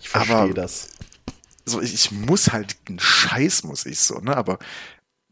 [0.00, 0.90] Ich verstehe das
[1.68, 4.36] so, ich, muss halt einen Scheiß, muss ich so, ne?
[4.36, 4.58] Aber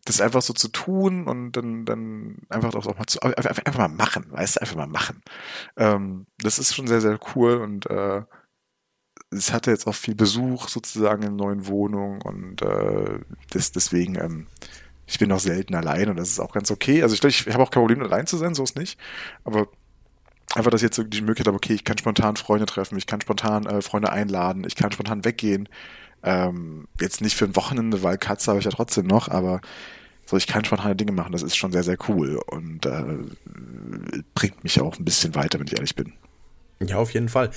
[0.05, 3.89] das einfach so zu tun und dann, dann einfach auch mal zu, einfach, einfach mal
[3.89, 5.21] machen, weißt du, einfach mal machen.
[5.77, 8.23] Ähm, das ist schon sehr, sehr cool und äh,
[9.31, 13.19] es hatte jetzt auch viel Besuch sozusagen in neuen Wohnungen und äh,
[13.51, 14.47] das, deswegen, ähm,
[15.07, 17.03] ich bin auch selten allein und das ist auch ganz okay.
[17.03, 18.99] Also ich glaube, ich, ich habe auch kein Problem, allein zu sein, so ist nicht.
[19.43, 19.69] Aber
[20.55, 23.21] einfach, dass ich jetzt die Möglichkeit habe, okay, ich kann spontan Freunde treffen, ich kann
[23.21, 25.69] spontan äh, Freunde einladen, ich kann spontan weggehen.
[26.23, 29.61] Ähm, jetzt nicht für ein Wochenende, weil Katze habe ich ja trotzdem noch, aber
[30.25, 33.19] so, ich kann spontane Dinge machen, das ist schon sehr, sehr cool und äh,
[34.35, 36.15] bringt mich auch ein bisschen weiter, wenn ich ehrlich bin.
[36.81, 37.51] Ja, auf jeden Fall.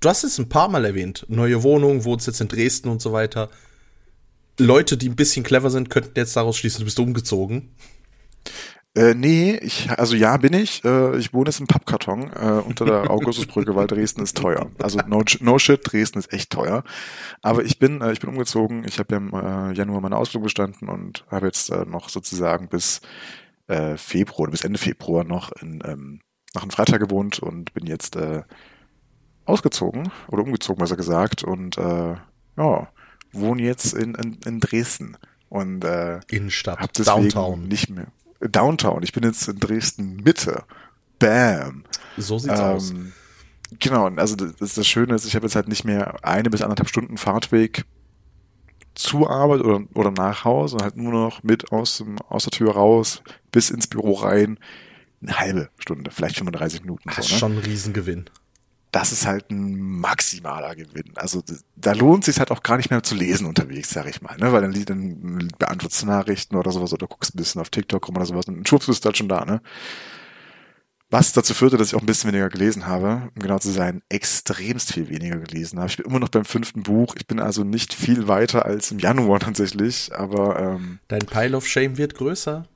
[0.00, 1.24] Du hast es ein paar Mal erwähnt.
[1.28, 3.48] Neue Wohnung, wohnst jetzt in Dresden und so weiter.
[4.58, 7.70] Leute, die ein bisschen clever sind, könnten jetzt daraus schließen, du bist umgezogen.
[8.96, 10.82] Äh, nee, ich, also ja, bin ich.
[10.82, 14.70] Äh, ich wohne jetzt im Pappkarton äh, unter der Augustusbrücke, weil Dresden ist teuer.
[14.82, 16.82] Also no, no shit, Dresden ist echt teuer.
[17.42, 18.84] Aber ich bin, äh, ich bin umgezogen.
[18.88, 22.68] Ich habe ja im äh, Januar meine Ausbildung bestanden und habe jetzt äh, noch sozusagen
[22.68, 23.02] bis
[23.66, 26.20] äh, Februar, bis Ende Februar noch in, ähm,
[26.54, 28.44] nach einem Freitag gewohnt und bin jetzt äh,
[29.44, 31.44] ausgezogen oder umgezogen, besser gesagt.
[31.44, 32.14] Und äh,
[32.56, 32.88] ja,
[33.32, 35.18] wohne jetzt in, in, in Dresden.
[35.50, 37.68] Und äh, Innenstadt, hab deswegen Downtown.
[37.68, 38.06] nicht mehr
[38.40, 39.02] Downtown.
[39.02, 40.64] Ich bin jetzt in Dresden Mitte.
[41.18, 41.84] Bam.
[42.16, 42.94] So sieht's ähm, aus.
[43.80, 46.88] Genau, also das, das Schöne ist, ich habe jetzt halt nicht mehr eine bis anderthalb
[46.88, 47.84] Stunden Fahrtweg
[48.94, 52.52] zur Arbeit oder, oder nach Hause, sondern halt nur noch mit aus, dem, aus der
[52.52, 54.58] Tür raus bis ins Büro rein.
[55.20, 57.02] Eine halbe Stunde, vielleicht 35 Minuten.
[57.06, 57.38] Das ist so, ne?
[57.38, 58.30] schon ein Riesengewinn
[58.96, 61.12] das ist halt ein maximaler Gewinn.
[61.16, 61.42] Also
[61.76, 64.50] da lohnt sich halt auch gar nicht mehr zu lesen unterwegs, sag ich mal, ne?
[64.52, 68.16] Weil dann, dann beantwortest du Nachrichten oder sowas oder guckst ein bisschen auf TikTok rum
[68.16, 69.60] oder sowas und schwupps bist du halt schon da, ne?
[71.10, 74.00] Was dazu führte, dass ich auch ein bisschen weniger gelesen habe, um genau zu sein,
[74.08, 75.90] extremst viel weniger gelesen habe.
[75.90, 77.16] Ich bin immer noch beim fünften Buch.
[77.18, 81.68] Ich bin also nicht viel weiter als im Januar tatsächlich, aber ähm, Dein Pile of
[81.68, 82.66] Shame wird größer?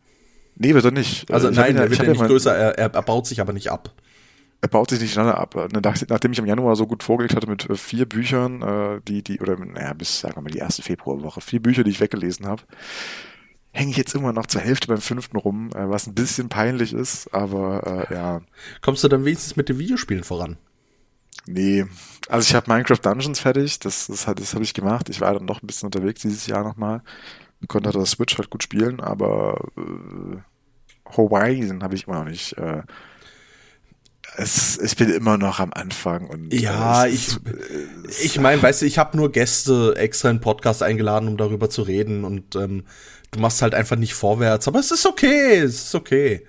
[0.57, 1.31] Nee, wird er nicht.
[1.33, 3.95] Also, also nein, er wird ja nicht größer, er, er baut sich aber nicht ab
[4.63, 5.55] er baut sich nicht schneller ab.
[5.55, 9.23] Ne, nachdem ich im Januar so gut vorgelegt hatte mit äh, vier Büchern, äh, die,
[9.23, 12.47] die, oder naja, bis, sagen wir mal, die erste Februarwoche, vier Bücher, die ich weggelesen
[12.47, 12.63] habe,
[13.73, 16.93] hänge ich jetzt immer noch zur Hälfte beim fünften rum, äh, was ein bisschen peinlich
[16.93, 18.43] ist, aber äh, ja.
[18.83, 20.59] Kommst du dann wenigstens mit den Videospielen voran?
[21.47, 21.87] Nee,
[22.29, 25.09] also ich habe Minecraft Dungeons fertig, das, das, das habe ich gemacht.
[25.09, 27.03] Ich war dann noch ein bisschen unterwegs dieses Jahr nochmal.
[27.69, 30.37] Konnte das Switch halt gut spielen, aber äh,
[31.17, 32.83] Horizon habe ich immer noch nicht äh,
[34.37, 37.37] es, ich bin immer noch am Anfang und ja, äh, ich
[38.23, 41.83] ich meine, weißt du, ich habe nur Gäste extra in Podcast eingeladen, um darüber zu
[41.83, 42.85] reden und ähm,
[43.31, 46.47] du machst halt einfach nicht vorwärts, aber es ist okay, es ist okay.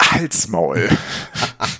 [0.00, 0.88] Halsmaul.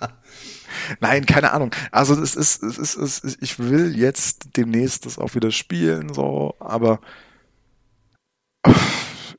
[1.01, 1.75] Nein, keine Ahnung.
[1.91, 6.13] Also es ist, es ist, es ist, ich will jetzt demnächst das auch wieder spielen,
[6.13, 7.01] so, aber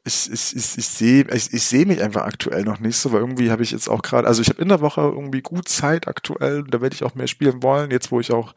[0.06, 3.22] ich, ich, ich, ich sehe ich, ich seh mich einfach aktuell noch nicht so, weil
[3.22, 6.08] irgendwie habe ich jetzt auch gerade, also ich habe in der Woche irgendwie gut Zeit
[6.08, 8.54] aktuell, da werde ich auch mehr spielen wollen, jetzt wo ich auch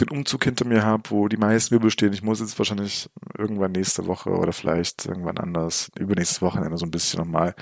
[0.00, 2.12] den Umzug hinter mir habe, wo die meisten Wirbel stehen.
[2.14, 6.90] Ich muss jetzt wahrscheinlich irgendwann nächste Woche oder vielleicht irgendwann anders, übernächstes Wochenende so ein
[6.90, 7.54] bisschen nochmal,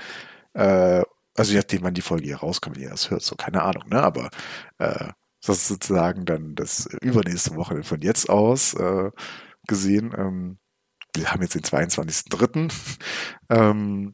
[0.53, 1.03] äh,
[1.35, 4.01] also je nachdem, wann die Folge hier rauskommt, ihr das hört, so keine Ahnung, ne,
[4.03, 4.29] aber
[4.79, 5.09] äh,
[5.45, 9.11] Das ist sozusagen dann das übernächste Wochenende von jetzt aus äh,
[9.67, 10.13] gesehen.
[10.17, 10.59] Ähm,
[11.15, 12.71] wir haben jetzt den 22.03.
[13.49, 14.13] ähm,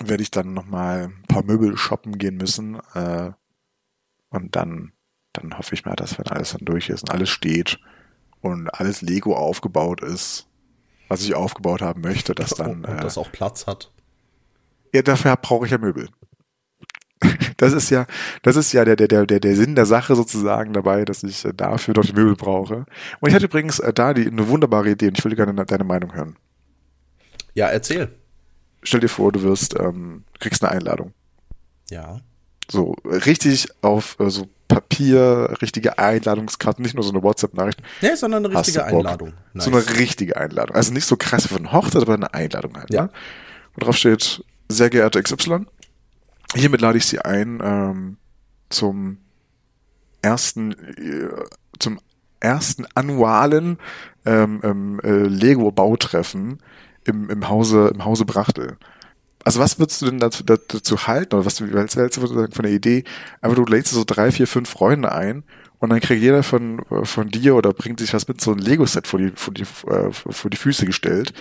[0.00, 2.80] werde ich dann nochmal ein paar Möbel shoppen gehen müssen.
[2.94, 3.32] Äh,
[4.30, 4.92] und dann,
[5.32, 7.78] dann hoffe ich mal, dass wenn alles dann durch ist und alles steht
[8.40, 10.48] und alles Lego aufgebaut ist,
[11.08, 12.84] was ich aufgebaut haben möchte, dass dann.
[12.84, 13.92] Und äh, das auch Platz hat.
[14.92, 16.08] Ja, dafür brauche ich ja Möbel.
[17.56, 18.06] Das ist ja,
[18.42, 21.52] das ist ja der, der, der, der Sinn der Sache sozusagen dabei, dass ich äh,
[21.54, 22.86] dafür noch die Möbel brauche.
[23.20, 25.84] Und ich hatte übrigens äh, da die, eine wunderbare Idee und ich würde gerne deine
[25.84, 26.36] Meinung hören.
[27.54, 28.10] Ja, erzähl.
[28.82, 31.12] Stell dir vor, du wirst, ähm, kriegst eine Einladung.
[31.90, 32.20] Ja.
[32.70, 37.80] So, richtig auf äh, so Papier, richtige Einladungskarte, nicht nur so eine WhatsApp-Nachricht.
[38.00, 39.34] Nee, sondern eine richtige Einladung.
[39.52, 39.64] Nice.
[39.64, 40.74] So eine richtige Einladung.
[40.74, 42.92] Also nicht so krass wie von Hochzeit, aber eine Einladung halt.
[42.92, 43.04] Ja.
[43.04, 43.10] Ne?
[43.74, 45.66] Und drauf steht, sehr geehrte XY,
[46.54, 48.16] hiermit lade ich Sie ein ähm,
[48.68, 49.18] zum
[50.22, 51.28] ersten, äh,
[51.78, 52.00] zum
[52.40, 53.78] ersten annualen
[54.24, 56.58] ähm, ähm, äh, Lego-Bautreffen
[57.04, 58.76] im, im Hause, im Hause Brachtel.
[59.44, 62.72] Also was würdest du denn dazu, dazu halten, oder was du hältst du von der
[62.72, 63.04] Idee,
[63.42, 65.44] aber du lädst so drei, vier, fünf Freunde ein
[65.78, 69.06] und dann kriegt jeder von, von dir oder bringt sich was mit, so ein Lego-Set
[69.06, 71.34] vor die, vor, die, äh, vor die Füße gestellt.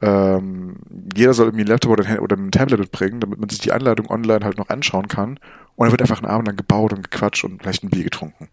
[0.00, 0.76] Ähm,
[1.14, 3.72] jeder soll irgendwie einen Laptop oder, ein, oder ein Tablet mitbringen, damit man sich die
[3.72, 5.38] Anleitung online halt noch anschauen kann.
[5.76, 8.48] Und dann wird einfach ein Abend lang gebaut und gequatscht und vielleicht ein Bier getrunken.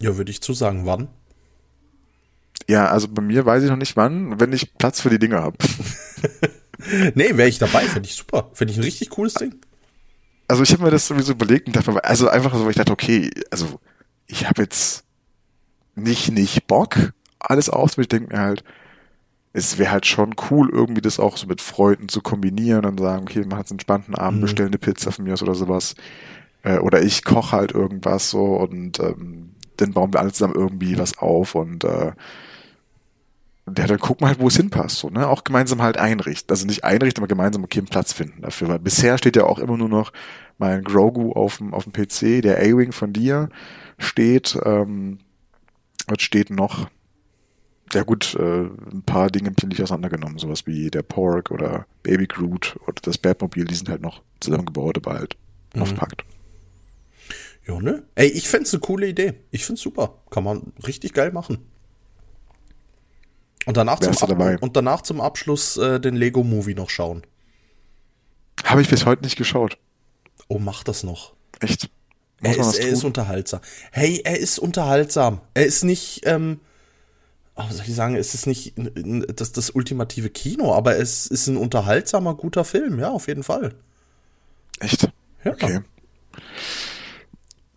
[0.00, 1.08] Ja, würde ich zu sagen, wann?
[2.68, 5.40] Ja, also bei mir weiß ich noch nicht wann, wenn ich Platz für die Dinge
[5.40, 5.56] habe.
[7.14, 8.50] nee, wäre ich dabei, finde ich super.
[8.52, 9.54] Finde ich ein richtig cooles Ding.
[10.48, 12.92] Also ich habe mir das sowieso überlegt und dachte, also einfach so, weil ich dachte,
[12.92, 13.80] okay, also
[14.26, 15.04] ich habe jetzt
[15.94, 18.64] nicht, nicht Bock, alles aus, ich denke mir halt,
[19.56, 23.22] es wäre halt schon cool, irgendwie das auch so mit Freunden zu kombinieren und sagen,
[23.22, 24.42] okay, machen jetzt einen entspannten Abend, mhm.
[24.42, 25.94] bestellen eine Pizza von mir oder sowas.
[26.64, 30.98] Äh, oder ich koche halt irgendwas so und ähm, dann bauen wir alle zusammen irgendwie
[30.98, 32.12] was auf und äh,
[33.78, 35.26] ja, dann gucken wir halt, wo es hinpasst, so, ne?
[35.26, 36.50] Auch gemeinsam halt einrichten.
[36.50, 38.68] Also nicht einrichten, aber gemeinsam okay einen Platz finden dafür.
[38.68, 40.12] Weil bisher steht ja auch immer nur noch
[40.58, 43.48] mein Grogu auf dem, auf dem PC, der A-Wing von dir
[43.98, 45.18] steht, ähm,
[46.06, 46.88] was steht noch?
[47.92, 52.26] Ja gut, äh, ein paar Dinge bin ich auseinandergenommen, sowas wie der Pork oder Baby
[52.26, 55.36] Groot oder das Batmobil, die sind halt noch zusammengebaut, aber halt
[55.74, 55.82] mhm.
[55.82, 56.24] aufpackt.
[57.66, 58.02] Ja, ne?
[58.14, 59.34] Ey, ich find's eine coole Idee.
[59.50, 60.18] Ich find's super.
[60.30, 61.58] Kann man richtig geil machen.
[63.64, 67.22] Und danach, zum, Ab und danach zum Abschluss äh, den Lego Movie noch schauen.
[68.64, 69.78] Habe ich bis heute nicht geschaut.
[70.48, 71.32] Oh, mach das noch.
[71.60, 71.88] Echt?
[72.42, 73.60] er, ist, er ist unterhaltsam.
[73.90, 75.40] Hey, er ist unterhaltsam.
[75.54, 76.60] Er ist nicht, ähm,
[77.56, 81.56] oh, soll ich sagen, es ist nicht das, das ultimative Kino, aber es ist ein
[81.56, 83.74] unterhaltsamer, guter Film, ja, auf jeden Fall.
[84.80, 85.10] Echt?
[85.44, 85.52] Ja.
[85.52, 85.80] Okay.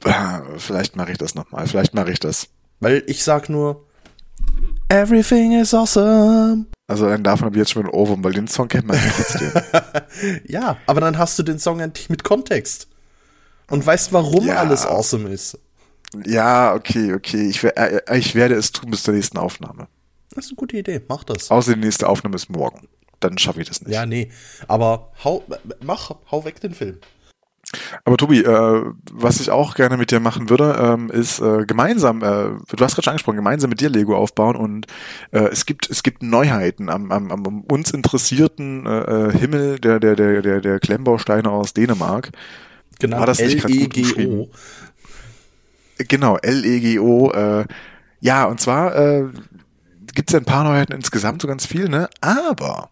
[0.04, 2.48] Ah, vielleicht mache ich das nochmal, vielleicht mache ich das.
[2.80, 3.88] Weil ich sag nur,
[4.90, 6.66] Everything is awesome.
[6.88, 9.12] Also dann davon habe ich jetzt schon einen Ohrwurm, weil den Song kennt man ja
[9.14, 10.42] trotzdem.
[10.48, 12.88] ja, aber dann hast du den Song endlich mit Kontext.
[13.70, 14.56] Und weißt, warum ja.
[14.56, 15.60] alles awesome ist.
[16.26, 17.50] Ja, okay, okay.
[17.50, 19.88] Ich, äh, äh, ich werde es tun bis zur nächsten Aufnahme.
[20.34, 21.02] Das ist eine gute Idee.
[21.08, 21.52] Mach das.
[21.52, 22.88] Außer die nächste Aufnahme ist morgen.
[23.20, 23.94] Dann schaffe ich das nicht.
[23.94, 24.30] Ja, nee.
[24.68, 25.44] Aber hau,
[25.82, 27.00] mach, hau weg den Film.
[28.06, 32.24] Aber Tobi, äh, was ich auch gerne mit dir machen würde, ähm, ist äh, gemeinsam,
[32.24, 34.88] äh, du hast gerade schon angesprochen, gemeinsam mit dir Lego aufbauen und
[35.32, 38.86] äh, es gibt es gibt Neuheiten am, am, am uns interessierten
[39.32, 42.32] Himmel der der der der der Klemmbausteine aus Dänemark.
[43.00, 44.50] Genau, War das nicht L-E-G-O.
[46.08, 47.32] Genau, L-E-G-O.
[47.32, 47.66] Äh,
[48.20, 49.26] ja, und zwar äh,
[50.14, 52.10] gibt es ja ein paar Neuheiten insgesamt, so ganz viel, ne?
[52.22, 52.90] Aber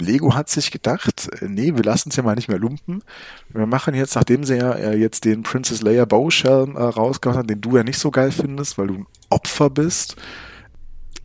[0.00, 3.02] Lego hat sich gedacht, äh, nee, wir lassen es ja mal nicht mehr lumpen.
[3.48, 7.48] Wir machen jetzt, nachdem sie ja äh, jetzt den Princess Leia Bowshell äh, rausgehauen haben,
[7.48, 10.16] den du ja nicht so geil findest, weil du ein Opfer bist.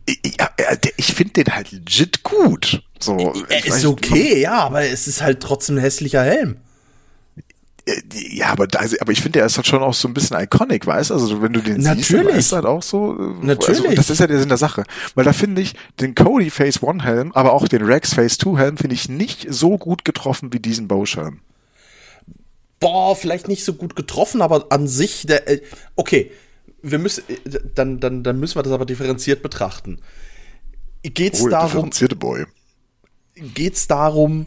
[0.06, 0.36] Ich,
[0.96, 2.82] ich finde den halt legit gut.
[3.00, 6.58] So, er ist okay, ja, aber es ist halt trotzdem ein hässlicher Helm.
[7.86, 10.38] Äh, ja, aber, da, aber ich finde, er ist halt schon auch so ein bisschen
[10.38, 11.14] iconic, weißt du?
[11.14, 12.26] Also wenn du den Natürlich.
[12.26, 13.16] siehst, ist halt auch so.
[13.16, 13.84] Äh, Natürlich.
[13.84, 14.84] Also, das ist ja der Sinn der Sache.
[15.14, 18.58] Weil da finde ich den Cody Phase One Helm, aber auch den Rex Phase Two
[18.58, 21.40] Helm finde ich nicht so gut getroffen wie diesen Bowschirm.
[22.80, 25.62] Boah, vielleicht nicht so gut getroffen, aber an sich, der, äh,
[25.94, 26.30] okay,
[26.82, 27.22] wir müssen,
[27.74, 30.00] dann, dann, dann müssen wir das aber differenziert betrachten.
[31.02, 32.46] Geht's oh, darum, differenzierte Boy.
[33.54, 34.46] Geht's darum,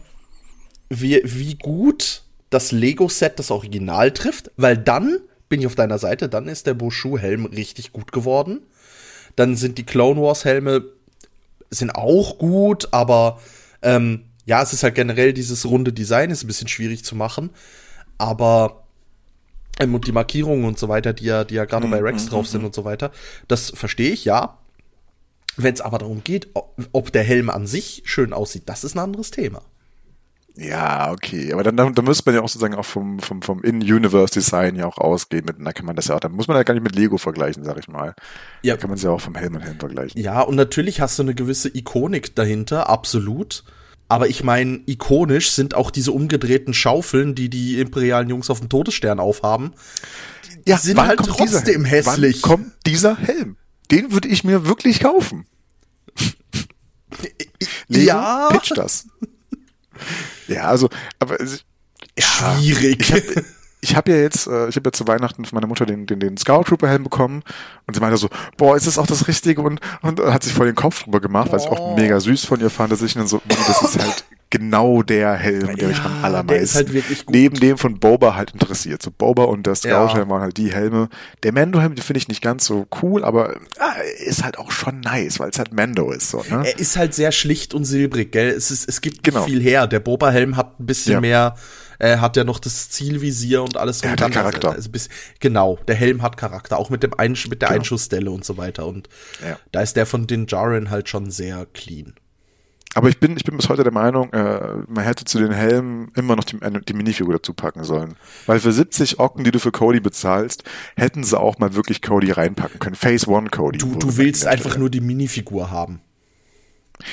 [0.90, 6.28] wie, wie gut das Lego-Set das Original trifft, weil dann bin ich auf deiner Seite,
[6.28, 8.60] dann ist der Boshu-Helm richtig gut geworden.
[9.36, 10.84] Dann sind die Clone Wars-Helme
[11.70, 13.40] sind auch gut, aber
[13.82, 17.50] ähm, ja, es ist halt generell dieses runde Design, ist ein bisschen schwierig zu machen.
[18.18, 18.84] Aber
[19.80, 22.26] Ähm, und die Markierungen und so weiter, die ja, die ja gerade mm, bei Rex
[22.26, 22.66] mm, drauf sind mm.
[22.66, 23.10] und so weiter.
[23.48, 24.58] Das verstehe ich, ja.
[25.56, 26.48] Wenn es aber darum geht,
[26.92, 29.62] ob der Helm an sich schön aussieht, das ist ein anderes Thema.
[30.60, 31.54] Ja, okay.
[31.54, 34.84] Aber dann, dann, dann müsste man ja auch sozusagen auch vom, vom, vom In-Universe-Design ja
[34.84, 35.46] auch ausgehen.
[35.46, 37.16] Mit, da kann man das ja auch, dann muss man ja gar nicht mit Lego
[37.16, 38.14] vergleichen, sag ich mal.
[38.60, 38.74] Ja.
[38.74, 40.20] Da kann man es ja auch vom Helm und Helm vergleichen.
[40.20, 43.64] Ja, und natürlich hast du eine gewisse Ikonik dahinter, absolut.
[44.08, 48.68] Aber ich meine, ikonisch sind auch diese umgedrehten Schaufeln, die die imperialen Jungs auf dem
[48.68, 49.72] Todesstern aufhaben.
[50.66, 52.42] Die ja, sind halt trotzdem hässlich.
[52.42, 53.56] Wann kommt dieser Helm?
[53.90, 55.46] Den würde ich mir wirklich kaufen.
[57.88, 58.48] Lego, ja.
[58.50, 59.06] Pitch das.
[60.48, 61.38] Ja, also, aber
[62.18, 63.00] ja, schwierig.
[63.00, 63.44] Ich habe
[63.80, 66.20] ich hab ja jetzt, äh, ich habe ja zu Weihnachten von meiner Mutter den, den,
[66.20, 67.42] den Scout Trooper Helm bekommen
[67.86, 70.66] und sie meinte so, boah, ist das auch das Richtige und, und hat sich voll
[70.66, 71.52] den Kopf drüber gemacht, oh.
[71.52, 74.24] weil ich auch mega süß von ihr fand, dass ich dann so, das ist halt
[74.50, 79.00] genau der Helm, der ja, mich am allermeisten halt neben dem von Boba halt interessiert.
[79.00, 81.08] So Boba und der Scout-Helm waren halt die Helme.
[81.44, 83.92] Der Mando-Helm, den finde ich nicht ganz so cool, aber ah,
[84.26, 86.30] ist halt auch schon nice, weil es halt Mando ist.
[86.30, 86.64] So, ne?
[86.66, 88.48] Er ist halt sehr schlicht und silbrig, gell?
[88.48, 89.44] Es, ist, es gibt genau.
[89.44, 89.86] viel her.
[89.86, 91.20] Der Boba-Helm hat ein bisschen ja.
[91.20, 91.54] mehr
[92.00, 94.02] äh, hat ja noch das Zielvisier und alles.
[94.02, 94.72] Er hat also, Charakter.
[94.72, 95.08] Also, bis,
[95.38, 97.80] genau, der Helm hat Charakter, auch mit, dem Einsch mit der genau.
[97.80, 98.86] Einschussstelle und so weiter.
[98.86, 99.08] Und
[99.46, 99.58] ja.
[99.70, 102.14] da ist der von den Jaren halt schon sehr clean.
[102.94, 106.10] Aber ich bin, ich bin bis heute der Meinung, äh, man hätte zu den Helmen
[106.16, 106.58] immer noch die,
[106.88, 108.16] die Minifigur dazu packen sollen.
[108.46, 110.64] Weil für 70 Ocken, die du für Cody bezahlst,
[110.96, 112.96] hätten sie auch mal wirklich Cody reinpacken können.
[112.96, 113.78] Phase One Cody.
[113.78, 116.00] Du, du willst einfach nur die Minifigur haben.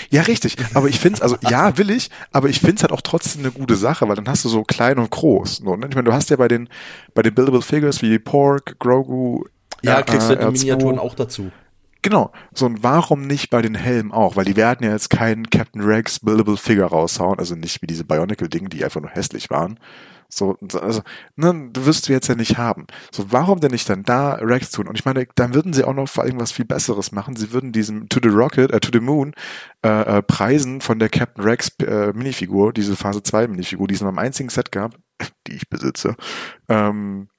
[0.10, 0.58] Ja, richtig.
[0.74, 3.42] Aber ich finde es, also ja, will ich, aber ich finde es halt auch trotzdem
[3.42, 5.62] eine gute Sache, weil dann hast du so klein und groß.
[5.62, 5.72] Ne?
[5.90, 6.70] Ich meine, du hast ja bei den,
[7.14, 9.46] bei den Buildable Figures wie Pork, Grogu,
[9.84, 11.52] ja, kriegst du die Miniaturen auch dazu.
[12.02, 12.32] Genau.
[12.54, 14.36] So, und warum nicht bei den Helmen auch?
[14.36, 18.06] Weil die werden ja jetzt keinen Captain Rex Buildable Figure raushauen, also nicht wie diese
[18.06, 19.80] Bionicle-Dinge, die einfach nur hässlich waren.
[20.30, 21.02] So, also,
[21.36, 22.86] ne, du wirst du jetzt ja nicht haben.
[23.12, 24.88] So, warum denn nicht dann da Rex tun?
[24.88, 27.36] Und ich meine, dann würden sie auch noch vor allem was viel Besseres machen.
[27.36, 29.34] Sie würden diesem To the Rocket, äh, To the Moon,
[29.84, 34.02] äh, äh, Preisen von der Captain Rex äh, Minifigur, diese Phase 2 Minifigur, die es
[34.02, 34.96] nur am einzigen Set gab,
[35.48, 36.16] die ich besitze,
[36.68, 37.30] ähm,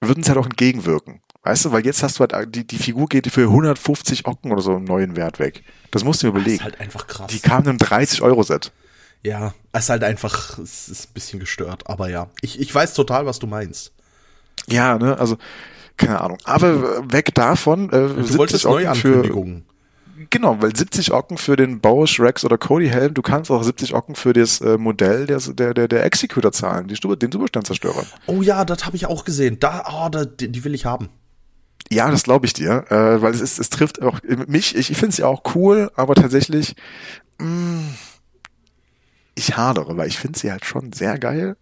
[0.00, 1.20] würden sie halt auch entgegenwirken.
[1.42, 4.60] Weißt du, weil jetzt hast du halt, die, die Figur geht für 150 Ocken oder
[4.60, 5.62] so im neuen Wert weg.
[5.90, 6.58] Das musst du dir überlegen.
[6.58, 7.26] Das ist halt einfach krass.
[7.28, 8.72] Die kam im 30-Euro-Set.
[9.22, 12.28] Ja, es ist halt einfach, es ist ein bisschen gestört, aber ja.
[12.40, 13.92] Ich, ich weiß total, was du meinst.
[14.66, 15.36] Ja, ne, also,
[15.96, 16.38] keine Ahnung.
[16.44, 19.66] Aber weg davon, äh, du wolltest Neuankündigungen.
[20.28, 23.94] Genau, weil 70 Ocken für den Bosch, Rex oder Cody Helm, du kannst auch 70
[23.94, 28.04] Ocken für das äh, Modell der, der, der, der Executor zahlen, die, den Superstandzerstörer.
[28.26, 29.58] Oh ja, das habe ich auch gesehen.
[29.60, 31.08] Da, oh, da, die, die will ich haben.
[31.90, 34.76] Ja, das glaube ich dir, äh, weil es ist, es trifft auch mich.
[34.76, 36.76] Ich, ich finde es ja auch cool, aber tatsächlich,
[37.38, 37.94] mh, mm,
[39.40, 41.56] ich hadere, weil ich finde sie halt schon sehr geil.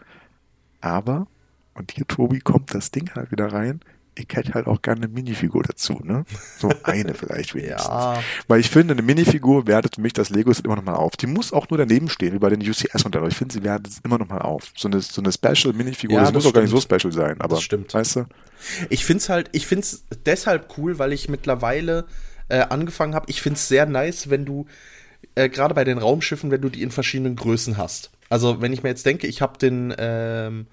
[0.80, 1.26] Aber,
[1.74, 3.80] und hier, Tobi, kommt das Ding halt wieder rein.
[4.16, 6.24] Ich hätte halt auch gerne eine Minifigur dazu, ne?
[6.58, 7.86] So eine vielleicht wenigstens.
[7.86, 8.20] ja.
[8.48, 11.16] Weil ich finde, eine Minifigur wertet für mich das Lego-Set immer noch mal auf.
[11.16, 13.28] Die muss auch nur daneben stehen, wie bei den UCS-Modellen.
[13.28, 14.72] Ich finde, sie wertet immer noch mal auf.
[14.76, 16.50] So eine, so eine Special-Minifigur, ja, das, das, muss stimmt.
[16.50, 17.56] auch gar nicht so special sein, aber.
[17.56, 17.94] Das stimmt.
[17.94, 18.26] Weißt du?
[18.90, 22.06] Ich finde es halt, ich finde es deshalb cool, weil ich mittlerweile
[22.48, 23.26] äh, angefangen habe.
[23.30, 24.66] Ich finde es sehr nice, wenn du
[25.38, 28.10] äh, gerade bei den Raumschiffen, wenn du die in verschiedenen Größen hast.
[28.28, 30.66] Also wenn ich mir jetzt denke, ich habe den ähm,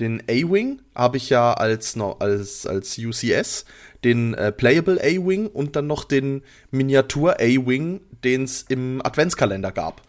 [0.00, 3.64] den A-Wing habe ich ja als als als UCS,
[4.04, 10.02] den äh, Playable A-Wing und dann noch den Miniatur A-Wing, den es im Adventskalender gab.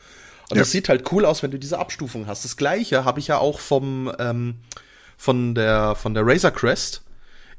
[0.50, 0.62] Und ja.
[0.62, 2.44] das sieht halt cool aus, wenn du diese Abstufung hast.
[2.44, 4.56] Das gleiche habe ich ja auch vom ähm,
[5.18, 7.04] von der von der Razor Crest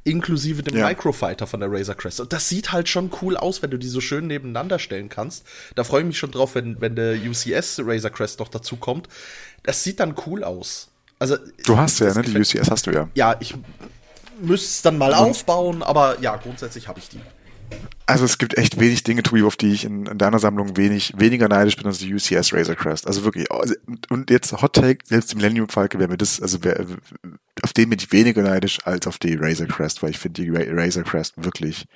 [0.05, 0.87] inklusive dem ja.
[0.87, 2.21] Microfighter von der Razor Crest.
[2.21, 5.45] Und das sieht halt schon cool aus, wenn du die so schön nebeneinander stellen kannst.
[5.75, 9.09] Da freue ich mich schon drauf, wenn, wenn der UCS Razor Crest noch dazu kommt.
[9.63, 10.91] Das sieht dann cool aus.
[11.19, 12.23] Also, du hast ja, ne?
[12.23, 13.09] Die UCS hast du ja.
[13.15, 13.55] Ja, ich
[14.41, 17.21] müsste es dann mal Und aufbauen, aber ja, grundsätzlich habe ich die.
[18.07, 21.15] Also es gibt echt wenig Dinge, Tui, auf die ich in, in, deiner Sammlung wenig,
[21.17, 23.07] weniger neidisch bin als die UCS Razor Crest.
[23.07, 23.51] Also wirklich.
[23.51, 23.75] Also,
[24.11, 26.85] und jetzt Hot Take, selbst die Millennium Falke wäre mir das, also wär,
[27.65, 30.51] auf den bin ich weniger neidisch als auf die Razor Crest, weil ich finde die
[30.51, 31.87] Razor Crest wirklich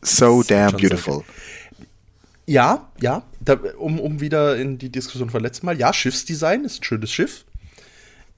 [0.00, 1.22] so damn beautiful.
[2.46, 5.78] Ja, ja, da, um, um wieder in die Diskussion von letztem Mal.
[5.78, 7.44] Ja, Schiffsdesign ist ein schönes Schiff.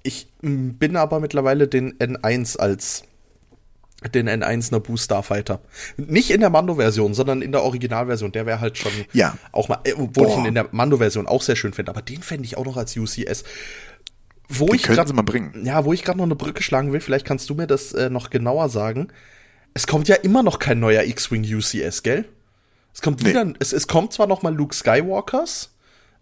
[0.03, 3.05] Ich bin aber mittlerweile den N1 als
[4.09, 5.61] den N1 Naboo Starfighter.
[5.97, 8.33] Nicht in der Mando-Version, sondern in der Originalversion.
[8.33, 9.37] Der wäre halt schon ja.
[9.53, 10.33] auch mal, äh, obwohl Boah.
[10.33, 12.79] ich ihn in der Mando-Version auch sehr schön finde, aber den fände ich auch noch
[12.79, 13.45] als UCS.
[14.51, 15.65] Wo die ich grad, sie mal bringen.
[15.65, 18.11] Ja, wo ich gerade noch eine Brücke schlagen will, vielleicht kannst du mir das äh,
[18.11, 19.09] noch genauer sagen.
[19.75, 22.25] Es kommt ja immer noch kein neuer X-Wing UCS, gell?
[22.93, 23.31] Es kommt nee.
[23.31, 25.71] wieder, es, es kommt zwar noch mal Luke Skywalkers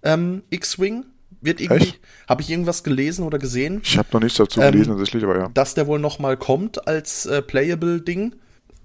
[0.02, 1.06] ähm, X-Wing
[1.40, 1.94] wird irgendwie,
[2.28, 3.80] habe ich irgendwas gelesen oder gesehen?
[3.84, 5.48] Ich habe noch nichts dazu ähm, gelesen, tatsächlich, aber ja.
[5.54, 8.34] Dass der wohl noch mal kommt als äh, Playable-Ding.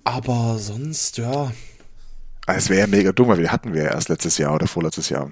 [0.03, 1.51] Aber sonst, ja.
[2.45, 4.67] Ah, es wäre ja mega dumm, weil wir hatten wir ja erst letztes Jahr oder
[4.67, 5.31] vorletztes Jahr.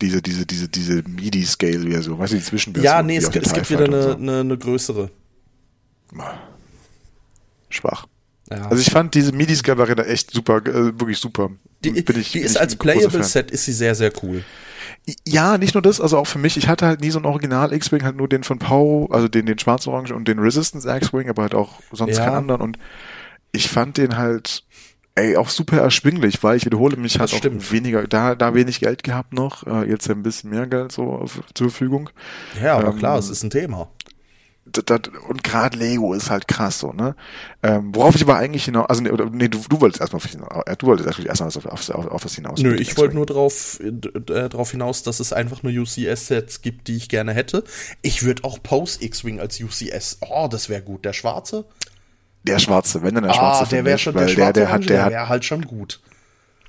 [0.00, 2.84] Diese, diese, diese, diese MIDI-Scale-Version, weißt du, die Zwischenversion.
[2.84, 4.14] Ja, nee, es, gibt, es gibt wieder eine, so.
[4.16, 5.10] eine, eine größere.
[7.70, 8.06] Schwach.
[8.50, 8.68] Ja.
[8.68, 11.50] Also ich fand diese MIDI-Scale-Variante echt super, äh, wirklich super.
[11.82, 14.44] Die, bin ich, die ist als Playable-Set ist sie sehr, sehr cool.
[15.26, 17.72] Ja, nicht nur das, also auch für mich, ich hatte halt nie so ein Original
[17.72, 21.42] X-Wing, halt nur den von Pau, also den, den schwarz-orange und den Resistance X-Wing, aber
[21.42, 22.24] halt auch sonst ja.
[22.24, 22.78] keinen anderen und
[23.52, 24.64] ich fand den halt
[25.16, 29.02] ey, auch super erschwinglich, weil ich wiederhole mich, hat auch weniger, da, da wenig Geld
[29.02, 32.10] gehabt noch, äh, jetzt ein bisschen mehr Geld so auf, zur Verfügung.
[32.62, 33.88] Ja, aber ähm, klar, es ist ein Thema.
[34.66, 37.14] Das, das, und gerade Lego ist halt krass so, ne?
[37.62, 40.20] Ähm, worauf ich aber eigentlich hinaus, also nee, nee du, du wolltest erstmal
[40.66, 42.60] äh, du wolltest erstmal auf, auf, auf, auf was hinaus.
[42.60, 46.96] Nö, ich wollte nur drauf, äh, darauf hinaus, dass es einfach nur UCS-Sets gibt, die
[46.96, 47.62] ich gerne hätte.
[48.02, 50.18] Ich würde auch Pose X-Wing als UCS.
[50.20, 51.04] Oh, das wäre gut.
[51.04, 51.64] Der schwarze?
[52.46, 53.64] Der Schwarze, wenn dann der ah, Schwarze.
[53.64, 56.00] Ah, der wäre schon der, der, der, hat, der, wäre halt schon gut.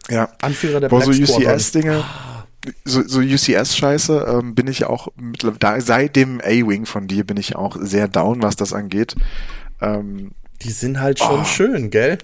[0.09, 0.29] Ja.
[0.41, 2.03] Anführer der Black so UCS-Dinge,
[2.85, 7.55] so, so UCS-Scheiße ähm, bin ich auch mittlerweile, seit dem A-Wing von dir bin ich
[7.55, 9.15] auch sehr down, was das angeht.
[9.81, 10.31] Ähm,
[10.63, 11.45] die sind halt schon oh.
[11.45, 12.17] schön, gell?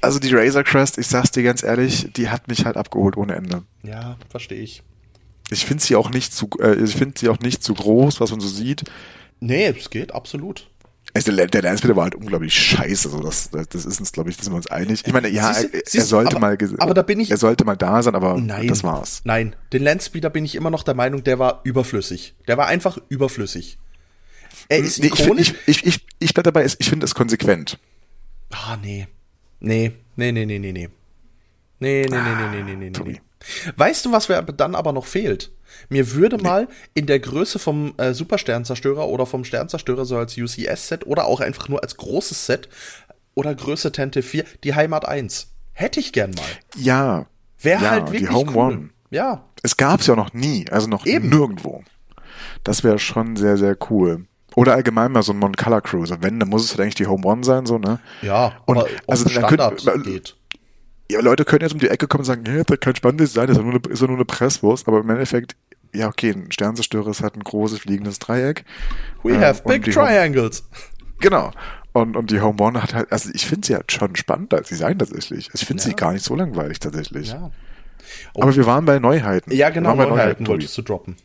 [0.00, 3.34] Also die Razor Crest, ich sag's dir ganz ehrlich, die hat mich halt abgeholt ohne
[3.34, 3.62] Ende.
[3.82, 4.82] Ja, verstehe ich.
[5.50, 8.30] Ich finde sie auch nicht zu, äh, ich finde sie auch nicht zu groß, was
[8.30, 8.84] man so sieht.
[9.40, 10.68] Nee, es geht, absolut.
[11.26, 14.44] Also der, der war halt unglaublich scheiße, so das, das ist uns, glaube ich, da
[14.44, 15.02] sind wir uns einig.
[15.04, 17.64] Ich meine, ja, siehst, er, er sollte aber, mal, aber da bin ich, er sollte
[17.64, 19.22] mal da sein, aber nein, das war's.
[19.24, 22.34] Nein, den Landspeeder bin ich immer noch der Meinung, der war überflüssig.
[22.46, 23.78] Der war einfach überflüssig.
[24.68, 25.54] Er ist nee, ikonisch.
[25.66, 27.78] Ich, ich, ich, ich bleib dabei, ich finde es konsequent.
[28.50, 29.08] Ah, nee.
[29.58, 30.88] Nee, nee, nee, nee, nee, nee.
[31.80, 33.20] Nee, nee, nee, nee, nee, nee, nee, nee.
[33.76, 35.52] Weißt du, was mir dann aber noch fehlt?
[35.88, 41.06] Mir würde mal in der Größe vom äh, Supersternzerstörer oder vom Sternzerstörer so als UCS-Set
[41.06, 42.68] oder auch einfach nur als großes Set
[43.34, 45.52] oder Größe Tente 4 die Heimat 1.
[45.72, 46.44] Hätte ich gern mal.
[46.76, 47.26] Ja.
[47.60, 48.56] Wäre ja, halt wirklich die Home cool.
[48.56, 48.90] One.
[49.10, 49.44] Ja.
[49.62, 51.28] Es gab es ja noch nie, also noch Eben.
[51.28, 51.82] nirgendwo.
[52.64, 54.26] Das wäre schon sehr, sehr cool.
[54.56, 56.18] Oder allgemein mal so ein Mon-Color Cruiser.
[56.20, 58.00] Wenn, dann muss es halt eigentlich die Home One sein, so, ne?
[58.22, 60.36] Ja, und also dann Standard könnt, geht.
[61.10, 63.46] Ja, Leute können jetzt um die Ecke kommen und sagen, ja, das kann spannend sein,
[63.46, 65.56] das ist ja nur eine, ist ja nur eine Presswurst, aber im Endeffekt,
[65.94, 68.64] ja, okay, ein Sternzerstörer ist halt ein großes fliegendes Dreieck.
[69.22, 70.60] We äh, have big triangles.
[70.60, 71.50] Home, genau.
[71.92, 74.68] Und, und die Home One hat halt, also ich finde sie halt schon spannend als
[74.68, 75.48] Design tatsächlich.
[75.54, 75.88] Ich finde ja.
[75.88, 77.28] sie gar nicht so langweilig tatsächlich.
[77.28, 77.50] Ja.
[78.34, 79.50] aber wir waren bei Neuheiten.
[79.52, 81.16] Ja, genau, Neuheiten, Neuheiten wolltest du droppen.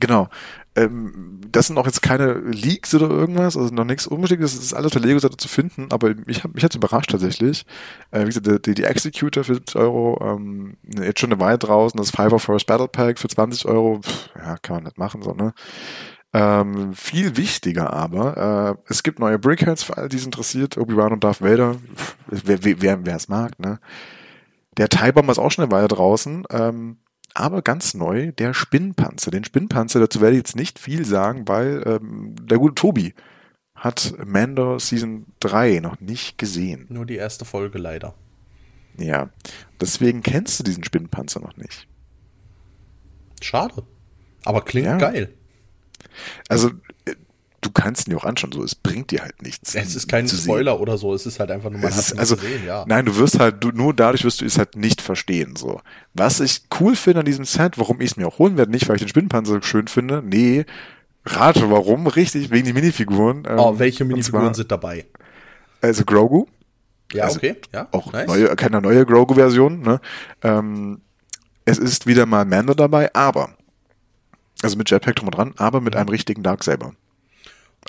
[0.00, 0.28] Genau.
[0.74, 4.74] Ähm, das sind auch jetzt keine Leaks oder irgendwas, also noch nichts Unbestimmtes, das ist
[4.74, 7.64] alles auf Lego-Seite zu finden, aber mich hat mich hat's überrascht tatsächlich.
[8.10, 11.96] Äh, wie gesagt, die, die Executor für 70 Euro, ähm, jetzt schon eine Weile draußen,
[11.96, 15.32] das Fiverr Forest Battle Pack für 20 Euro, pff, ja, kann man nicht machen, so,
[15.32, 15.54] ne?
[16.34, 21.12] Ähm, viel wichtiger aber, äh, es gibt neue Brickheads für alle, die es interessiert, Obi-Wan
[21.12, 23.78] und Darth Vader, pff, wer, wer, wer es mag, ne?
[24.76, 26.98] Der Bomber ist auch schon eine Weile draußen, ähm,
[27.36, 29.30] aber ganz neu der Spinnpanzer.
[29.30, 33.14] Den Spinnpanzer, dazu werde ich jetzt nicht viel sagen, weil ähm, der gute Tobi
[33.74, 36.86] hat Mando Season 3 noch nicht gesehen.
[36.88, 38.14] Nur die erste Folge leider.
[38.96, 39.28] Ja,
[39.78, 41.86] deswegen kennst du diesen Spinnpanzer noch nicht.
[43.42, 43.82] Schade.
[44.46, 44.96] Aber klingt ja.
[44.96, 45.34] geil.
[46.48, 46.70] Also
[47.66, 49.74] du kannst ihn dir auch anschauen, so, es bringt dir halt nichts.
[49.74, 50.80] Es ist kein Spoiler sehen.
[50.80, 52.84] oder so, es ist halt einfach nur, es also, gesehen, ja.
[52.86, 55.80] Nein, du wirst halt, du, nur dadurch wirst du es halt nicht verstehen, so.
[56.14, 58.88] Was ich cool finde an diesem Set, warum ich es mir auch holen werde, nicht
[58.88, 60.64] weil ich den Spinnpanzer schön finde, nee,
[61.24, 63.44] rate warum, richtig, wegen die Minifiguren.
[63.48, 65.06] Ähm, oh, welche Minifiguren zwar, sind dabei?
[65.80, 66.46] Also Grogu.
[67.12, 67.88] Ja, also okay, ja.
[67.90, 68.28] Auch nice.
[68.28, 70.00] neue, keine neue Grogu-Version, ne.
[70.42, 71.00] Ähm,
[71.64, 73.50] es ist wieder mal Mando dabei, aber,
[74.62, 76.92] also mit Jetpack drum und dran, aber mit einem richtigen Darksaber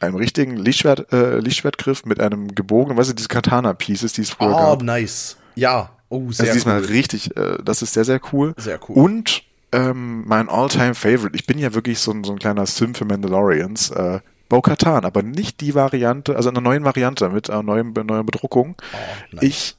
[0.01, 4.49] einem richtigen Lichtschwert, äh, Lichtschwertgriff mit einem gebogenen, weißt du, diese Katana-Pieces, die es früher
[4.49, 4.81] oh, gab.
[4.81, 5.37] Oh, nice.
[5.55, 5.91] Ja.
[6.09, 6.87] Oh, sehr also diesmal cool.
[6.87, 8.53] richtig, äh, das ist sehr, sehr cool.
[8.57, 8.97] Sehr cool.
[8.97, 13.05] Und ähm, mein All-Time-Favorite, ich bin ja wirklich so ein, so ein kleiner Sim für
[13.05, 18.23] Mandalorians, äh, Bo-Katan, aber nicht die Variante, also eine neuen Variante mit einer neuen, neuer
[18.23, 18.75] Bedruckung.
[18.79, 19.43] Oh, nice.
[19.43, 19.75] Ich,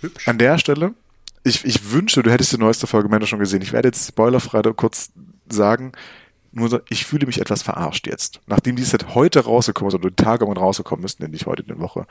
[0.00, 0.26] Hübsch.
[0.26, 0.94] an der Stelle,
[1.42, 3.60] ich, ich wünsche, du hättest die neueste Folge Männer schon gesehen.
[3.60, 5.10] Ich werde jetzt spoilerfrei kurz
[5.46, 5.92] sagen,
[6.54, 8.40] nur so, ich fühle mich etwas verarscht jetzt.
[8.46, 11.68] Nachdem die Set heute rausgekommen ist, oder die Tage mal rausgekommen müssten, nicht heute in
[11.68, 12.06] der Woche.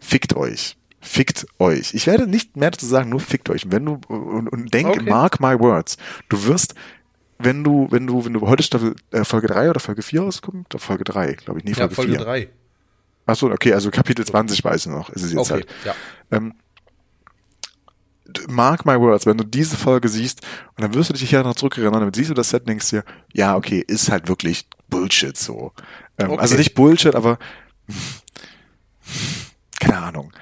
[0.00, 0.76] Fickt euch.
[1.00, 1.94] Fickt euch.
[1.94, 3.70] Ich werde nicht mehr dazu sagen, nur fickt euch.
[3.70, 5.10] Wenn du, und, und denk, okay.
[5.10, 5.96] mark my words.
[6.28, 6.74] Du wirst,
[7.38, 10.74] wenn du, wenn du, wenn du heute Staffel, äh, Folge 3 oder Folge 4 rauskommt,
[10.78, 12.20] Folge 3, glaube ich, nee, Folge, ja, Folge 4.
[12.20, 12.48] 3.
[13.26, 15.66] Achso, okay, also Kapitel 20 weiß ich noch, ist es jetzt okay, halt.
[15.84, 15.94] Ja.
[16.30, 16.54] Ähm,
[18.48, 20.40] mark my words, wenn du diese Folge siehst
[20.76, 23.04] und dann wirst du dich hier noch zurückerinnern, dann siehst du das Set denkst dir,
[23.32, 25.72] ja, okay, ist halt wirklich Bullshit so.
[26.18, 26.40] Ähm, okay.
[26.40, 27.38] Also nicht Bullshit, aber
[29.80, 30.32] keine Ahnung.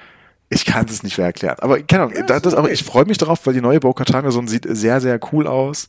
[0.49, 1.57] Ich kann es nicht mehr erklären.
[1.59, 4.29] Aber keine Ahnung, ja, das, das, aber ich freue mich darauf, weil die neue Bo-Katan
[4.47, 5.87] sieht sehr, sehr cool aus.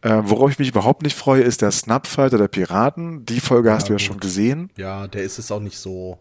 [0.00, 3.26] Äh, worauf ich mich überhaupt nicht freue, ist der Snapfighter der Piraten.
[3.26, 4.70] Die Folge ja, hast du ja schon gesehen.
[4.76, 6.18] Ja, der ist es auch nicht so.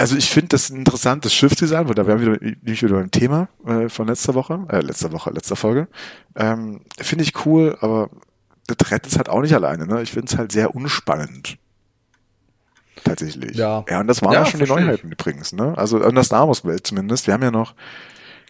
[0.00, 3.10] Also ich finde das ein interessantes Schiffsdesign, weil da wären wir wieder, nicht wieder beim
[3.10, 5.88] Thema äh, von letzter Woche, äh, letzter Woche, letzter Folge.
[6.34, 8.08] Ähm, finde ich cool, aber
[8.66, 9.86] das rettet es halt auch nicht alleine.
[9.86, 10.00] Ne?
[10.00, 11.58] Ich finde es halt sehr unspannend.
[13.04, 13.58] Tatsächlich.
[13.58, 13.84] Ja.
[13.90, 15.12] Ja, und das waren ja, schon die Neuheiten ich.
[15.12, 15.52] übrigens.
[15.52, 15.76] Ne?
[15.76, 17.26] Also in der Star Wars Welt zumindest.
[17.26, 17.74] Wir haben ja noch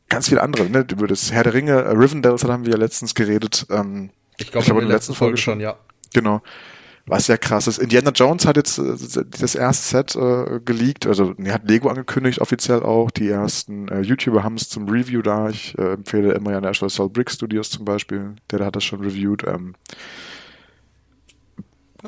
[0.08, 0.70] ganz viele andere.
[0.70, 0.86] Ne?
[0.88, 3.66] Über das Herr der Ringe, äh, Rivendell haben wir ja letztens geredet.
[3.70, 5.74] Ähm, ich glaube, in der letzten Folge, Folge schon, ja.
[6.14, 6.42] Genau.
[7.10, 7.78] Was ja krass ist.
[7.78, 12.40] Indiana Jones hat jetzt äh, das erste Set äh, geleakt, also er hat Lego angekündigt,
[12.40, 13.10] offiziell auch.
[13.10, 15.48] Die ersten äh, YouTuber haben es zum Review da.
[15.48, 18.84] Ich äh, empfehle immer ja National Soul Brick Studios zum Beispiel, der, der hat das
[18.84, 19.44] schon reviewed.
[19.44, 19.74] Ähm,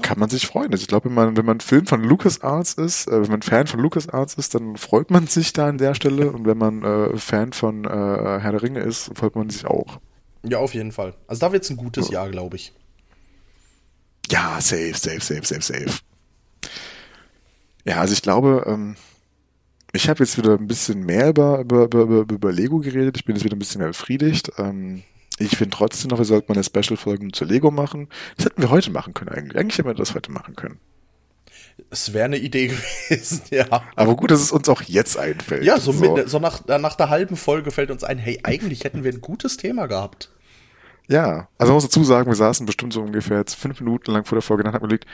[0.00, 0.70] kann man sich freuen.
[0.72, 3.66] Also ich glaube, wenn man, wenn man Film von LucasArts ist, äh, wenn man Fan
[3.66, 6.30] von LucasArts ist, dann freut man sich da an der Stelle.
[6.30, 9.98] Und wenn man äh, Fan von äh, Herr der Ringe ist, freut man sich auch.
[10.44, 11.14] Ja, auf jeden Fall.
[11.26, 12.14] Also da wird es ein gutes ja.
[12.14, 12.72] Jahr, glaube ich.
[14.30, 15.98] Ja, safe, safe, safe, safe, safe.
[17.84, 18.96] Ja, also ich glaube, ähm,
[19.92, 23.16] ich habe jetzt wieder ein bisschen mehr über, über, über, über Lego geredet.
[23.16, 24.52] Ich bin jetzt wieder ein bisschen mehr befriedigt.
[24.58, 25.02] Ähm,
[25.38, 28.08] ich finde trotzdem noch, wir sollten mal eine Special-Folge zu Lego machen.
[28.36, 29.58] Das hätten wir heute machen können eigentlich.
[29.58, 30.78] Eigentlich hätten wir das heute machen können.
[31.90, 32.68] Es wäre eine Idee
[33.08, 33.66] gewesen, ja.
[33.96, 35.64] Aber gut, dass es uns auch jetzt einfällt.
[35.64, 36.14] Ja, so, so.
[36.14, 39.20] Mit, so nach, nach der halben Folge fällt uns ein, hey, eigentlich hätten wir ein
[39.20, 40.30] gutes Thema gehabt.
[41.12, 44.24] Ja, also man muss dazu sagen, wir saßen bestimmt so ungefähr jetzt fünf Minuten lang
[44.24, 45.06] vor der Folge, dann haben wir überlegt,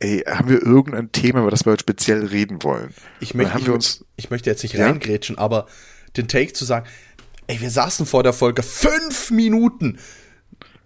[0.00, 2.92] ey, haben wir irgendein Thema, über das wir heute speziell reden wollen?
[3.20, 4.86] Ich, möchte, ich, uns, ich möchte jetzt nicht ja?
[4.86, 5.68] reingrätschen, aber
[6.16, 6.86] den Take zu sagen,
[7.46, 9.98] ey, wir saßen vor der Folge fünf Minuten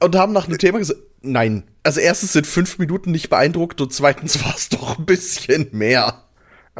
[0.01, 1.65] und haben nach einem Thema gesagt, nein.
[1.83, 6.28] Also erstens sind fünf Minuten nicht beeindruckt und zweitens war es doch ein bisschen mehr.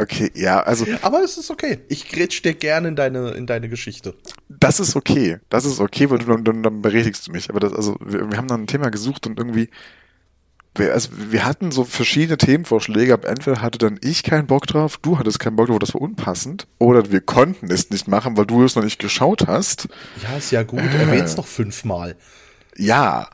[0.01, 0.87] Okay, ja, also.
[1.03, 1.81] Aber es ist okay.
[1.89, 4.15] Ich grätsch dir gerne in deine, in deine Geschichte.
[4.49, 5.39] Das ist okay.
[5.49, 7.51] Das ist okay, weil du dann, dann, dann berichtigst du mich.
[7.51, 9.71] Aber das, also, wir, wir haben dann ein Thema gesucht und irgendwie,
[10.77, 14.99] wir, also, wir hatten so verschiedene Themenvorschläge, aber entweder hatte dann ich keinen Bock drauf,
[14.99, 18.47] du hattest keinen Bock drauf, das war unpassend, oder wir konnten es nicht machen, weil
[18.47, 19.89] du es noch nicht geschaut hast.
[20.23, 20.79] Ja, ist ja gut.
[20.79, 22.15] Äh, Erwähn's noch fünfmal.
[22.77, 23.29] Ja.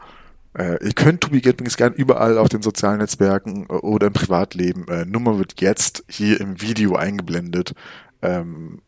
[0.57, 4.87] Äh, ihr könnt Tobi Gatmings gern überall auf den sozialen Netzwerken äh, oder im Privatleben.
[4.89, 7.75] Äh, Nummer wird jetzt hier im Video eingeblendet.
[8.23, 8.81] Ähm,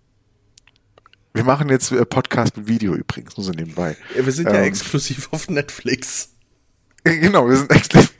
[1.34, 3.96] wir machen jetzt äh, Podcast mit Video übrigens, nur so nebenbei.
[4.16, 6.30] Ja, wir sind ähm, ja exklusiv auf Netflix.
[7.02, 8.12] Genau, wir sind exklusiv.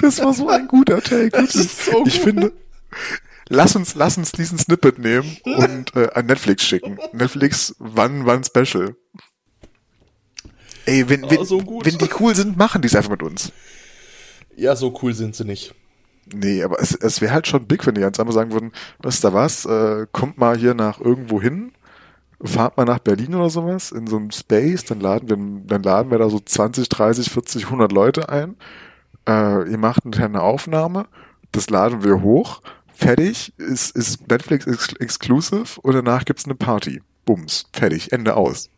[0.00, 1.30] das war so ein guter Take.
[1.30, 2.24] Das ist so ich gut.
[2.24, 2.52] finde,
[3.48, 6.98] lass uns, lass uns diesen Snippet nehmen und äh, an Netflix schicken.
[7.12, 8.96] Netflix, wann, wann Special?
[10.88, 13.52] Ey, wenn, wenn, oh, so wenn die cool sind, machen die es einfach mit uns.
[14.56, 15.74] Ja, so cool sind sie nicht.
[16.32, 19.16] Nee, aber es, es wäre halt schon big, wenn die ganz einfach sagen würden, was
[19.16, 21.72] ist da was, äh, kommt mal hier nach irgendwo hin,
[22.42, 25.36] fahrt mal nach Berlin oder sowas, in so einem Space, dann laden wir,
[25.66, 28.56] dann laden wir da so 20, 30, 40, 100 Leute ein,
[29.28, 31.06] äh, ihr macht eine Aufnahme,
[31.52, 32.62] das laden wir hoch,
[32.92, 37.02] fertig, ist, ist Netflix ex exclusive und danach gibt's eine Party.
[37.24, 38.70] Bums, fertig, Ende aus.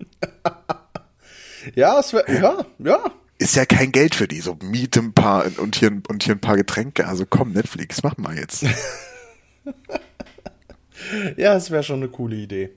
[1.74, 3.12] Ja, es wär, ja, ja.
[3.38, 6.40] Ist ja kein Geld für die, so miete ein paar und hier, und hier ein
[6.40, 7.06] paar Getränke.
[7.06, 8.64] Also komm, Netflix, mach mal jetzt.
[11.36, 12.70] ja, es wäre schon eine coole Idee.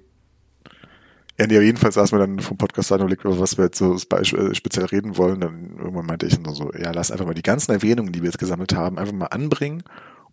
[1.40, 3.78] Ja, nee, jedenfalls saßen wir dann vom Podcast an und überlegt, über was wir jetzt
[3.78, 5.40] so äh, speziell reden wollen.
[5.40, 8.30] Dann irgendwann meinte ich nur so, ja, lass einfach mal die ganzen Erwähnungen, die wir
[8.30, 9.84] jetzt gesammelt haben, einfach mal anbringen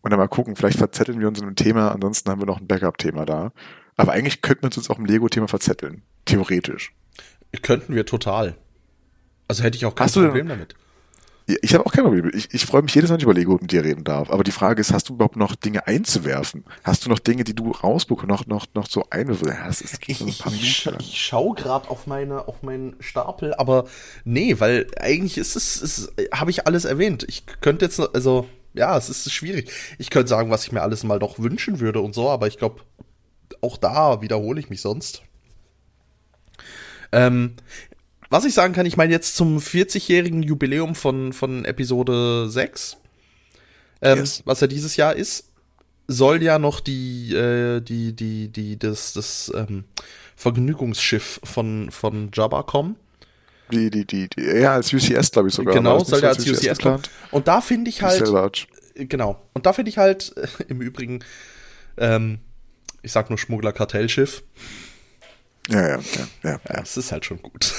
[0.01, 2.61] und dann mal gucken, vielleicht verzetteln wir uns in einem Thema, ansonsten haben wir noch
[2.61, 3.53] ein Backup-Thema da.
[3.97, 6.03] Aber eigentlich könnten wir uns auch im Lego-Thema verzetteln.
[6.25, 6.95] Theoretisch.
[7.63, 8.57] Könnten wir total.
[9.49, 10.75] Also hätte ich auch kein Problem damit.
[11.47, 12.31] Ich habe auch kein Problem.
[12.35, 14.31] Ich, ich freue mich jedes Mal, wenn ich über Lego mit dir reden darf.
[14.31, 16.65] Aber die Frage ist, hast du überhaupt noch Dinge einzuwerfen?
[16.85, 19.55] Hast du noch Dinge, die du rausbekommst, noch, noch, noch so einwürfeln?
[19.55, 23.85] Ja, ich, ich, ich, ich schaue gerade auf meine, auf meinen Stapel, aber
[24.25, 27.27] nee, weil eigentlich ist es, ist, habe ich alles erwähnt.
[27.29, 29.71] Ich könnte jetzt, also, ja, es ist schwierig.
[29.99, 32.57] Ich könnte sagen, was ich mir alles mal doch wünschen würde und so, aber ich
[32.57, 32.81] glaube,
[33.61, 35.23] auch da wiederhole ich mich sonst.
[37.13, 37.55] Ähm,
[38.31, 42.97] was ich sagen kann, ich meine jetzt zum 40-jährigen Jubiläum von, von Episode 6,
[44.03, 44.43] ähm, yes.
[44.45, 45.51] was ja dieses Jahr ist,
[46.09, 49.85] soll ja noch die, äh, die, die, die, das, das ähm,
[50.37, 52.97] Vergnügungsschiff von, von Jabba kommen.
[53.73, 55.75] Die, die, die, die, ja, als UCS, glaube ich sogar.
[55.75, 57.03] Genau, soll ja als UCS, UCS kommen.
[57.31, 58.25] Und da finde ich halt.
[58.95, 59.43] Genau.
[59.55, 60.35] Und da finde ich halt,
[60.69, 61.25] im Übrigen,
[61.97, 62.41] ähm,
[63.03, 64.43] Ich sag nur Schmuggler-Kartellschiff.
[65.69, 66.83] Ja, ja, ja, ja, ja.
[66.83, 67.73] Es ist halt schon gut.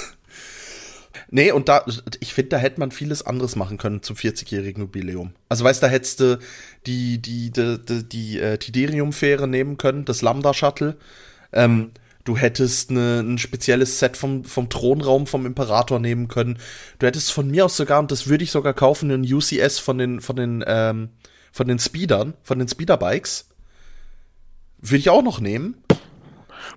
[1.29, 1.85] Nee, und da,
[2.19, 5.33] ich finde, da hätte man vieles anderes machen können zum 40-jährigen Jubiläum.
[5.49, 6.39] Also, weißt du, da hättest du
[6.85, 10.97] die, die, die, die, die äh, Tiderium-Fähre nehmen können, das Lambda-Shuttle.
[11.51, 11.91] Ähm,
[12.25, 16.59] du hättest ne, ein spezielles Set vom, vom Thronraum vom Imperator nehmen können.
[16.99, 19.97] Du hättest von mir aus sogar, und das würde ich sogar kaufen, ein UCS von
[19.97, 21.09] den, von den, ähm,
[21.51, 23.49] von den Speedern, von den Speederbikes.
[24.79, 25.75] Würde ich auch noch nehmen.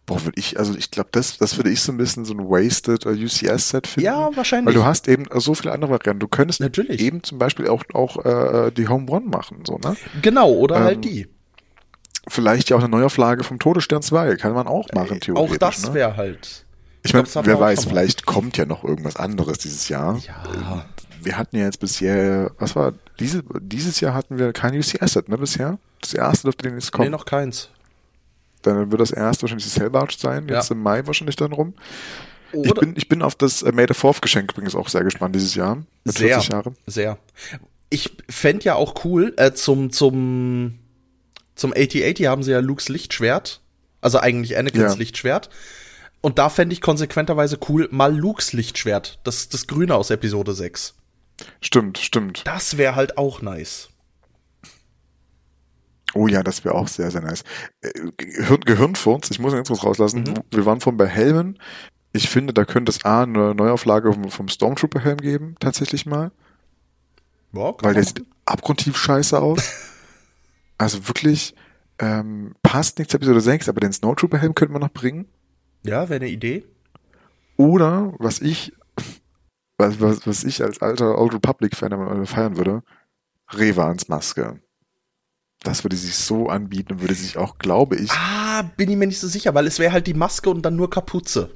[0.06, 2.40] Boah, würde ich, also ich glaube, das, das würde ich so ein bisschen so ein
[2.40, 4.06] wasted äh, UCS-Set finden.
[4.06, 4.74] Ja, wahrscheinlich.
[4.74, 6.20] Weil du hast eben so viele andere Varianten.
[6.20, 7.00] Du könntest Natürlich.
[7.00, 9.96] eben zum Beispiel auch, auch äh, die Home Run machen, so, ne?
[10.22, 11.28] Genau, oder Ähm, halt die.
[12.26, 14.36] Vielleicht ja auch eine Neuauflage vom Todesstern 2.
[14.36, 15.54] Kann man auch machen, theoretisch.
[15.54, 15.94] Auch das ne?
[15.94, 16.66] wäre halt.
[17.02, 20.18] Ich meine, das hatten wer weiß, vielleicht kommt ja noch irgendwas anderes dieses Jahr.
[20.26, 20.84] Ja.
[21.22, 25.38] Wir hatten ja jetzt bisher, was war, diese, dieses Jahr hatten wir kein UCS-Set, ne,
[25.38, 25.78] bisher?
[26.00, 27.06] Das erste dürfte demnächst kommen.
[27.08, 27.70] Nee, noch keins.
[28.74, 30.76] Dann wird das erste wahrscheinlich das Hellbarge sein, jetzt Ja.
[30.76, 31.74] im Mai wahrscheinlich dann rum.
[32.52, 35.04] Ich Oder- bin, ich bin auf das äh, Made of Fourth Geschenk übrigens auch sehr
[35.04, 35.76] gespannt dieses Jahr.
[36.04, 36.76] Mit Sehr, 40 Jahren.
[36.86, 37.18] sehr.
[37.90, 40.78] Ich fänd ja auch cool, äh, zum, zum,
[41.54, 43.60] zum 8080 haben sie ja Lukes Lichtschwert.
[44.00, 44.98] Also eigentlich Anakins Ja.
[44.98, 45.50] Lichtschwert.
[46.20, 49.18] Und da fände ich konsequenterweise cool, mal Lukes Lichtschwert.
[49.24, 50.94] Das, das Grüne aus Episode 6.
[51.60, 52.42] Stimmt, stimmt.
[52.46, 53.88] Das wäre halt auch nice.
[56.14, 57.44] Oh ja, das wäre auch sehr, sehr nice.
[57.80, 60.22] Äh, Gehirn, Gehirnfurz, ich muss ihn ganz kurz rauslassen.
[60.22, 60.34] Mhm.
[60.50, 61.58] Wir waren vorhin bei Helmen.
[62.12, 66.32] Ich finde, da könnte es A, eine Neuauflage vom, vom Stormtrooper-Helm geben, tatsächlich mal.
[67.52, 69.72] Kann Weil der sieht abgrundtief scheiße aus.
[70.78, 71.54] also wirklich,
[71.98, 75.26] ähm, passt nicht zu Episode 6, aber den Snowtrooper-Helm könnte man noch bringen.
[75.84, 76.64] Ja, wäre eine Idee.
[77.56, 78.72] Oder, was ich,
[79.76, 82.82] was, was, was ich als alter Old Republic-Fan feiern würde,
[83.50, 84.60] Revans Maske.
[85.62, 89.06] Das würde sich so anbieten und würde sich auch, glaube ich, Ah, bin ich mir
[89.06, 91.50] nicht so sicher, weil es wäre halt die Maske und dann nur Kapuze.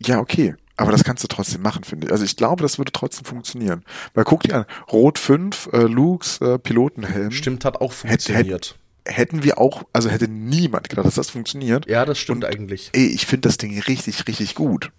[0.00, 0.54] ja, okay.
[0.78, 2.12] Aber das kannst du trotzdem machen, finde ich.
[2.12, 3.82] Also ich glaube, das würde trotzdem funktionieren.
[4.12, 7.30] Weil guck dir an, Rot 5, äh, Lukes äh, Pilotenhelm.
[7.30, 8.78] Stimmt, hat auch funktioniert.
[9.06, 11.86] Hätten wir auch, also hätte niemand gedacht, dass das funktioniert.
[11.88, 12.90] ja, das stimmt Und- eigentlich.
[12.92, 14.92] Ey, ich finde das Ding richtig, richtig gut.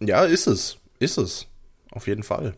[0.00, 0.78] Ja, ist es.
[0.98, 1.46] Ist es.
[1.92, 2.54] Auf jeden Fall.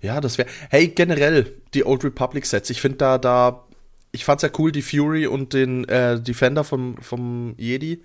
[0.00, 0.48] Ja, das wäre.
[0.70, 2.70] Hey, generell die Old Republic Sets.
[2.70, 3.64] Ich finde da, da.
[4.12, 8.02] Ich fand's ja cool, die Fury und den äh, Defender vom, vom Jedi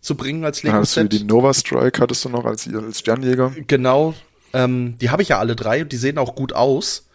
[0.00, 1.28] zu bringen als hattest du die Lego-Set.
[1.28, 3.52] Nova Strike, hattest du noch als, als Sternjäger.
[3.66, 4.14] Genau.
[4.54, 7.06] Ähm, die habe ich ja alle drei und die sehen auch gut aus.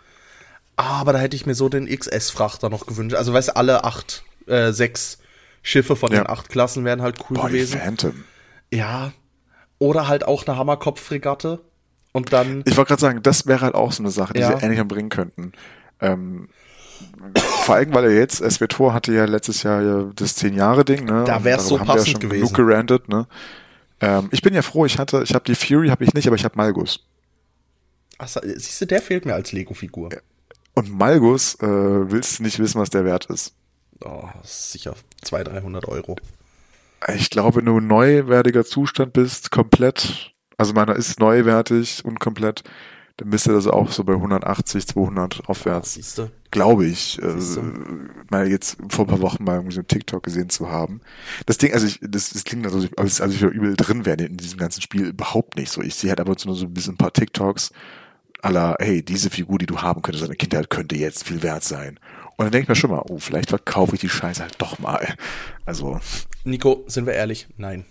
[0.76, 3.16] Aber da hätte ich mir so den XS-Frachter noch gewünscht.
[3.16, 5.18] Also, weißt du, alle acht, äh, sechs
[5.64, 6.22] Schiffe von Ja.
[6.24, 7.80] den acht Klassen wären halt cool die gewesen.
[7.80, 8.24] Phantom.
[8.72, 9.12] Ja.
[9.80, 11.62] Oder halt auch eine Hammerkopf-Fregatte.
[12.16, 12.64] Und dann.
[12.66, 14.58] Ich wollte gerade sagen, das wäre halt auch so eine Sache, die Ja.
[14.58, 15.52] sie ähnlich bringen könnten.
[16.00, 16.48] Ähm,
[17.64, 21.26] vor allem, weil er jetzt, SWTOR hatte ja letztes Jahr ja das 10-Jahre-Ding, ne?
[21.28, 22.54] Da Und wär's so wir ja passend schon gewesen.
[22.54, 23.28] Genug gerantet, ne?
[24.00, 26.38] Ähm, ich bin ja froh, ich hatte, ich habe die Fury, habe ich nicht, aber
[26.38, 27.02] ich habe Malgus.
[28.18, 30.10] Ach, siehst du, der fehlt mir als Lego-Figur.
[30.74, 33.54] Und Malgus, äh, willst du nicht wissen, was der wert ist.
[34.04, 36.16] Oh, sicher 200, 300 Euro.
[37.14, 42.64] Ich glaube, wenn du ein neuwertiger Zustand bist, komplett, also meiner ist neuwertig und komplett,
[43.18, 45.94] dann bist du also auch so bei 180, 200 aufwärts.
[45.94, 46.30] Siehst du?
[46.52, 47.36] Glaube ich, äh,
[48.30, 51.02] mal jetzt vor ein paar Wochen mal irgendwie so einen TikTok gesehen zu haben.
[51.46, 54.38] Das Ding, also ich, das, das klingt also, als, als ich übel drin wäre in
[54.38, 55.82] diesem ganzen Spiel, überhaupt nicht so.
[55.82, 57.72] Ich sehe halt aber nur so ein bisschen ein paar TikToks
[58.42, 62.00] aller, hey, diese Figur, die du haben könntest, deine Kindheit könnte jetzt viel wert sein.
[62.38, 64.78] Und dann denke ich mir schon mal, oh, vielleicht verkaufe ich die Scheiße halt doch
[64.80, 65.16] mal.
[65.66, 66.00] Also,
[66.44, 67.48] Nico, sind wir ehrlich?
[67.58, 67.86] Nein.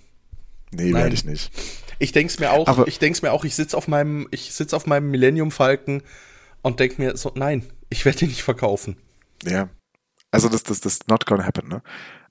[0.70, 1.02] nee, Nein.
[1.02, 1.50] werde ich nicht.
[1.98, 4.72] Ich denk's mir auch, Aber- ich denk's mir auch, ich sitz auf meinem, ich sitz
[4.74, 6.02] auf meinem Millennium Falken
[6.62, 8.96] und denk mir so, nein, ich werde den nicht verkaufen.
[9.44, 9.68] Ja.
[10.30, 11.82] Also das, das, das not gonna happen, ne?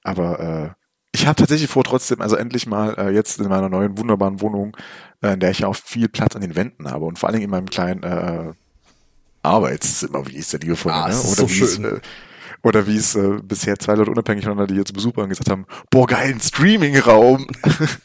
[0.03, 0.69] Aber äh,
[1.15, 4.75] ich habe tatsächlich vor, trotzdem, also endlich mal äh, jetzt in meiner neuen wunderbaren Wohnung,
[5.21, 7.35] äh, in der ich ja auch viel Platz an den Wänden habe und vor allen
[7.35, 8.51] Dingen in meinem kleinen äh,
[9.43, 11.85] Arbeitszimmer, wie ich es ja liebevoll Ah, nenne, es ist oder so wie es schön.
[11.85, 11.99] äh,
[12.63, 15.65] oder wie es äh, bisher zwei Leute unabhängig voneinander, die zu Besuch waren, gesagt haben,
[15.91, 17.45] boah, geil, ein Streaming-Raum.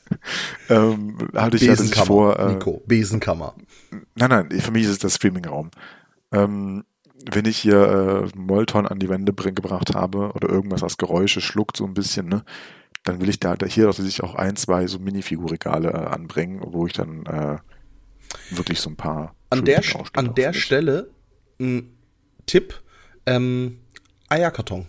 [0.69, 2.39] ähm, hatte ich das Besenkammer, vor.
[2.39, 3.55] Äh, Nico, Besenkammer.
[4.17, 5.71] Nein, nein, für mich ist es der Streaming-Raum.
[6.33, 6.85] Ähm,
[7.31, 11.77] wenn ich hier äh, Molton an die Wände gebracht habe oder irgendwas, was Geräusche schluckt
[11.77, 12.45] so ein bisschen, ne,
[13.05, 16.87] dann will ich da, da hier sich auch ein, zwei so Minifigurregale äh, anbringen, wo
[16.87, 17.59] ich dann äh,
[18.51, 19.83] wirklich so ein paar An der,
[20.15, 20.53] an der.
[20.53, 21.11] Stelle
[21.61, 21.97] ein
[22.47, 22.83] Tipp,
[23.27, 23.79] ähm,
[24.29, 24.87] Eierkarton.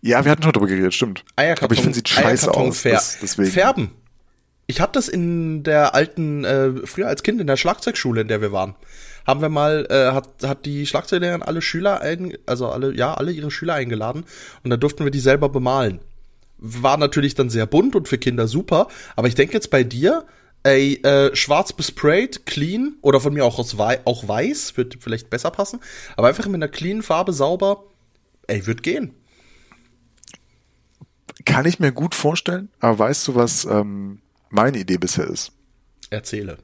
[0.00, 1.24] Ja, wir hatten schon drüber geredet, stimmt.
[1.36, 1.64] Eierkarton.
[1.64, 2.82] Aber ich finde, sieht scheiße Eierkarton aus.
[2.82, 3.50] das, deswegen.
[3.50, 3.90] Färben.
[4.66, 8.42] Ich hatte das in der alten, äh, früher als Kind in der Schlagzeugschule, in der
[8.42, 8.74] wir waren.
[9.26, 13.32] Haben wir mal, äh, hat, hat die Schlagzeuglehrerin alle Schüler ein, also alle, ja, alle
[13.32, 14.24] ihre Schüler eingeladen
[14.62, 16.00] und da durften wir die selber bemalen.
[16.58, 20.24] War natürlich dann sehr bunt und für Kinder super, aber ich denke jetzt bei dir,
[20.68, 25.30] ey, äh, schwarz besprayt, clean oder von mir auch aus wei auch weiß, wird vielleicht
[25.30, 25.80] besser passen,
[26.16, 27.84] aber einfach mit einer clean Farbe sauber,
[28.46, 29.14] ey, wird gehen.
[31.44, 35.52] Kann ich mir gut vorstellen, aber weißt du, was ähm, meine Idee bisher ist?
[36.10, 36.58] Erzähle.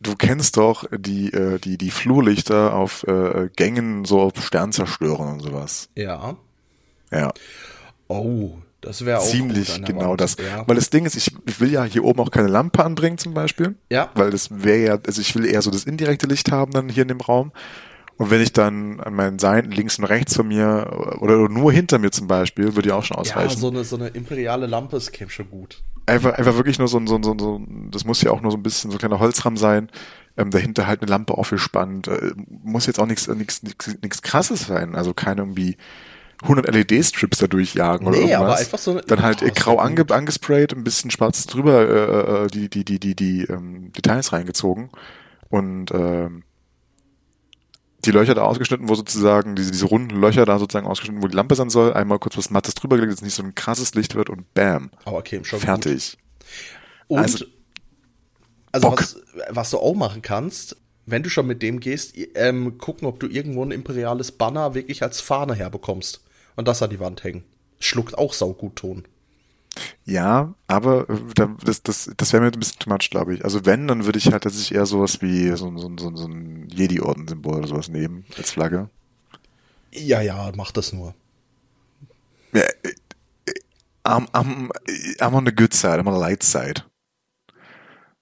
[0.00, 5.40] Du kennst doch die, äh, die, die Flurlichter auf äh, Gängen, so auf Sternzerstörern und
[5.40, 5.88] sowas.
[5.94, 6.36] Ja.
[7.10, 7.32] Ja.
[8.06, 10.20] Oh, das wäre auch ziemlich genau Wand.
[10.20, 10.36] das.
[10.36, 10.66] Ja.
[10.66, 13.34] Weil das Ding ist, ich, ich will ja hier oben auch keine Lampe anbringen zum
[13.34, 13.74] Beispiel.
[13.90, 14.10] Ja.
[14.14, 17.02] Weil das wäre ja, also ich will eher so das indirekte Licht haben dann hier
[17.02, 17.52] in dem Raum.
[18.18, 21.98] Und wenn ich dann an meinen Seiten links und rechts von mir oder nur hinter
[21.98, 23.50] mir zum Beispiel, würde ja auch schon ausreichen.
[23.50, 25.82] Ja, so eine, so eine imperiale Lampe, ist käme schon gut.
[26.06, 28.32] Einfach, einfach wirklich nur so ein, so ein, so ein, so ein, das muss ja
[28.32, 29.88] auch nur so ein bisschen so ein kleiner Holzrahmen sein.
[30.36, 32.08] Ähm, dahinter halt eine Lampe aufgespannt.
[32.08, 33.62] Äh, muss jetzt auch nichts, nichts,
[34.02, 34.96] nichts krasses sein.
[34.96, 35.76] Also keine irgendwie
[36.42, 38.40] 100 LED-Strips da durchjagen nee, oder irgendwas.
[38.40, 39.00] aber einfach so.
[39.00, 43.00] Dann halt oh, grau ange, angesprayt, ein bisschen schwarz drüber, äh, äh, die, die, die,
[43.00, 44.90] die, die ähm, Details reingezogen.
[45.48, 46.44] Und, ähm,
[48.04, 51.34] die Löcher da ausgeschnitten, wo sozusagen diese, diese runden Löcher da sozusagen ausgeschnitten, wo die
[51.34, 53.94] Lampe sein soll, einmal kurz was Mattes drüber gelegt, dass es nicht so ein krasses
[53.94, 54.90] Licht wird und bam.
[55.04, 56.16] Aber okay, schon fertig.
[57.08, 57.18] Gut.
[57.18, 57.44] Und also,
[58.70, 59.16] also was,
[59.50, 60.76] was du auch machen kannst,
[61.06, 65.02] wenn du schon mit dem gehst, ähm, gucken, ob du irgendwo ein imperiales Banner wirklich
[65.02, 66.22] als Fahne herbekommst
[66.58, 67.44] und das an die Wand hängen.
[67.78, 69.04] Schluckt auch saugut Ton.
[70.04, 73.44] Ja, aber äh, das, das, das wäre mir ein bisschen too much, glaube ich.
[73.44, 76.68] Also wenn, dann würde ich halt tatsächlich eher sowas wie so, so, so, so ein
[76.68, 78.90] Jedi-Orden-Symbol oder sowas nehmen als Flagge.
[79.92, 81.14] Ja, ja, mach das nur.
[82.52, 82.94] Ja, äh,
[84.04, 84.70] I'm, I'm,
[85.20, 86.82] I'm on the good side, I'm on the light side.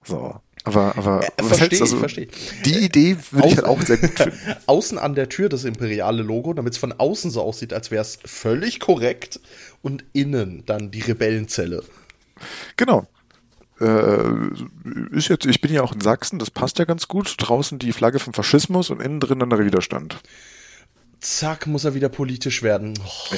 [0.03, 0.41] So.
[0.67, 2.27] Aber, aber äh, was verstehe, also, verstehe.
[2.65, 4.37] Die Idee würde ich halt auch sehr gut finden.
[4.65, 8.01] Außen an der Tür das imperiale Logo, damit es von außen so aussieht, als wäre
[8.01, 9.39] es völlig korrekt
[9.81, 11.85] und innen dann die Rebellenzelle.
[12.75, 13.07] Genau.
[13.79, 17.35] Äh, ist jetzt, ich bin ja auch in Sachsen, das passt ja ganz gut.
[17.37, 20.19] Draußen die Flagge vom Faschismus und innen drin dann der Widerstand.
[21.21, 22.93] Zack, muss er wieder politisch werden.
[23.05, 23.35] Oh.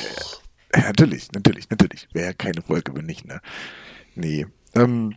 [0.72, 2.08] Äh, natürlich, natürlich, natürlich.
[2.12, 3.40] Wäre keine Folge, wenn nicht, ne?
[4.16, 4.48] Nee.
[4.74, 5.16] Ähm,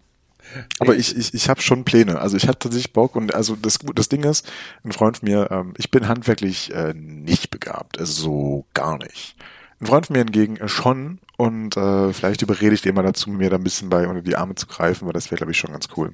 [0.79, 2.21] aber ich, ich, ich habe schon Pläne.
[2.21, 4.51] Also ich hatte tatsächlich Bock und also das, das Ding ist,
[4.85, 9.37] ein Freund von mir, ähm, ich bin handwerklich äh, nicht begabt, also so gar nicht.
[9.81, 13.31] Ein Freund von mir hingegen äh, schon und äh, vielleicht überrede ich den mal dazu,
[13.31, 15.59] mir da ein bisschen bei unter die Arme zu greifen, weil das wäre, glaube ich,
[15.59, 16.13] schon ganz cool.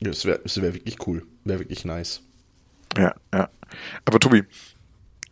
[0.00, 1.26] Ja, das wäre das wär wirklich cool.
[1.44, 2.20] Wäre wirklich nice.
[2.96, 3.48] Ja, ja.
[4.04, 4.44] Aber Tobi,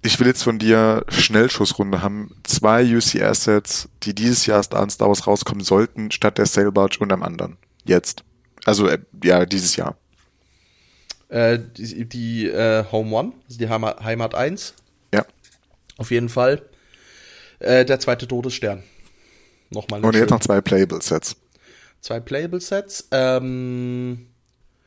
[0.03, 2.31] ich will jetzt von dir Schnellschussrunde haben.
[2.43, 7.23] Zwei UC-Assets, die dieses Jahr Star Wars rauskommen sollten, statt der Sail Barge und am
[7.23, 7.57] anderen.
[7.85, 8.25] Jetzt.
[8.65, 9.97] Also, äh, ja, dieses Jahr.
[11.29, 14.75] Äh, die die äh, Home One, also die Heimat, Heimat 1.
[15.15, 15.25] Ja.
[15.97, 16.63] Auf jeden Fall.
[17.59, 18.83] Äh, der zweite Todesstern.
[19.71, 20.05] Nochmal.
[20.05, 21.37] Und jetzt noch zwei Playable-Sets.
[22.01, 23.09] Zwei Playable-Sets.
[23.13, 24.27] Ähm,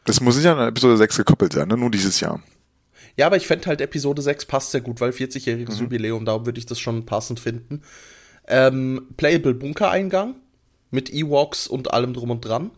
[0.05, 1.77] das muss nicht an Episode 6 gekoppelt sein, ne?
[1.77, 2.41] Nur dieses Jahr.
[3.17, 5.81] Ja, aber ich fände halt Episode 6 passt sehr gut, weil 40-jähriges mhm.
[5.81, 7.81] Jubiläum, darum würde ich das schon passend finden.
[8.47, 10.35] Ähm, Playable Bunker-Eingang
[10.91, 12.71] mit Ewoks und allem drum und dran.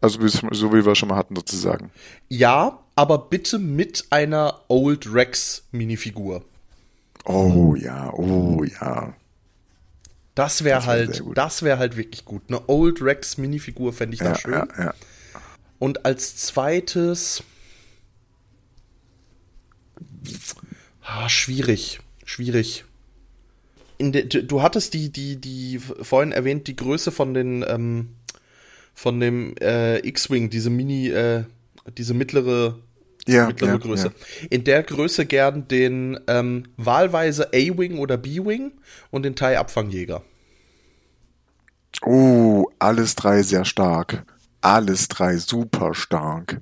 [0.00, 1.90] Also so wie wir schon mal hatten sozusagen.
[2.28, 6.44] Ja, aber bitte mit einer Old Rex Minifigur.
[7.24, 9.14] Oh ja, oh ja.
[10.34, 12.42] Das wäre halt, das wäre halt wirklich gut.
[12.48, 14.52] Eine Old Rex Minifigur fände ich da ja, schön.
[14.52, 14.94] Ja, ja.
[15.80, 17.42] Und als zweites
[21.02, 22.84] ah, schwierig, schwierig.
[24.00, 28.14] De, du hattest die, die, die vorhin erwähnt, die Größe von den ähm,
[28.98, 31.44] von dem äh, X-Wing, diese Mini, äh,
[31.96, 32.80] diese mittlere,
[33.28, 34.06] ja, mittlere ja, Größe.
[34.08, 34.46] Ja.
[34.50, 38.72] In der Größe gern den ähm, wahlweise A-Wing oder B-Wing
[39.12, 40.24] und den TIE-Abfangjäger.
[42.04, 44.24] Oh, alles drei sehr stark.
[44.62, 46.60] Alles drei super stark.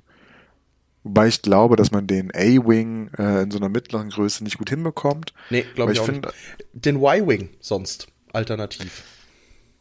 [1.03, 4.69] Wobei ich glaube, dass man den A-Wing äh, in so einer mittleren Größe nicht gut
[4.69, 5.33] hinbekommt.
[5.49, 6.35] Nee, glaube ich, ich auch find, nicht.
[6.73, 9.03] Den Y-Wing sonst, alternativ.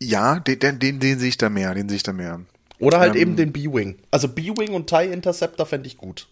[0.00, 2.40] Ja, den, den, den, den sehe ich da mehr, den sehe ich da mehr.
[2.78, 3.96] Oder halt ähm, eben den B-Wing.
[4.10, 6.28] Also B-Wing und TIE Interceptor fände ich gut.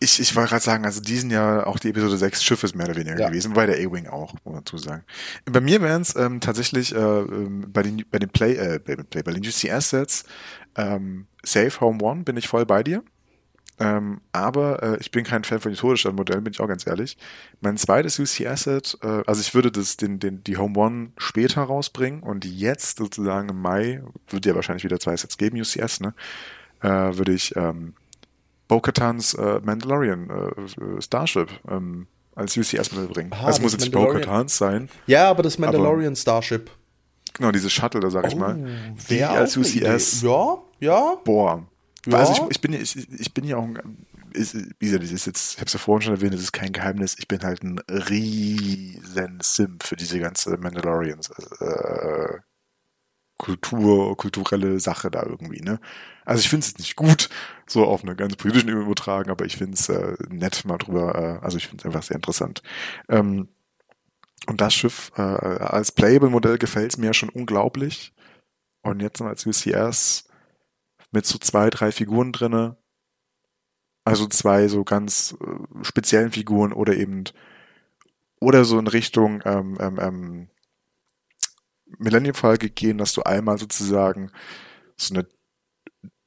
[0.00, 2.86] Ich, ich wollte gerade sagen, also diesen Jahr auch die Episode 6 Schiff ist mehr
[2.86, 3.28] oder weniger ja.
[3.28, 5.02] gewesen, bei der A-Wing auch, muss man dazu sagen.
[5.46, 9.22] Bei mir wären es ähm, tatsächlich äh, ähm, bei den bei den Play, äh, Play,
[9.22, 10.24] bei den UC Assets
[10.76, 13.02] ähm, Safe Home One bin ich voll bei dir.
[13.80, 17.16] Ähm, aber äh, ich bin kein Fan von den Todessternmodellen, bin ich auch ganz ehrlich.
[17.60, 22.22] Mein zweites UC-Asset, äh, also ich würde das, den, den, die Home One später rausbringen
[22.22, 26.14] und jetzt sozusagen im Mai, wird ja wahrscheinlich wieder zwei Sets geben, UCS, ne?
[26.82, 27.94] Äh, würde ich ähm,
[28.68, 32.06] Bo-Katans äh, Mandalorian äh, Starship ähm,
[32.36, 33.32] als UCS-Modell bringen.
[33.32, 33.92] Ah, es muss jetzt nicht.
[33.92, 34.88] Bo-Katans sein.
[35.06, 36.70] Ja, aber das Mandalorian Starship.
[37.34, 38.64] Genau, dieses Shuttle, da sag ich mal.
[39.08, 40.22] Wie als UCS.
[40.22, 41.16] Ja, ja.
[41.24, 41.66] Boah.
[42.06, 42.18] Ja.
[42.18, 45.12] Also ich, ich bin ja, ich, ich bin ja auch ein, ist, wie gesagt, das
[45.12, 47.42] ist jetzt, ich habe es ja vorhin schon erwähnt, das ist kein Geheimnis, ich bin
[47.42, 51.30] halt ein riesen Sim für diese ganze Mandalorians
[51.60, 52.38] äh,
[53.36, 55.80] Kultur, kulturelle Sache da irgendwie, ne?
[56.24, 57.28] Also ich finde es nicht gut,
[57.66, 61.14] so auf eine ganz politischen Ebene übertragen, aber ich finde es äh, nett mal drüber,
[61.14, 62.62] äh, also ich finde es einfach sehr interessant.
[63.08, 63.48] Ähm,
[64.46, 68.12] und das Schiff äh, als Playable-Modell gefällt es mir schon unglaublich.
[68.82, 70.28] Und jetzt noch als UCS
[71.14, 72.76] mit so zwei, drei Figuren drinne.
[74.04, 77.24] Also zwei so ganz äh, speziellen Figuren oder eben
[78.40, 80.48] oder so in Richtung ähm, ähm, ähm,
[81.98, 84.30] Millennium Falcon gehen, dass du einmal sozusagen
[84.96, 85.26] so eine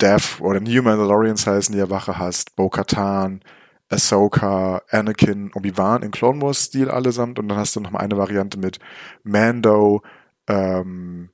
[0.02, 3.42] Death oder New Mandalorians heißen, die Wache hast, Bo-Katan,
[3.90, 8.18] Ahsoka, Anakin, Obi-Wan in Clone Wars Stil allesamt und dann hast du noch mal eine
[8.18, 8.80] Variante mit
[9.24, 10.02] Mando
[10.48, 11.30] ähm,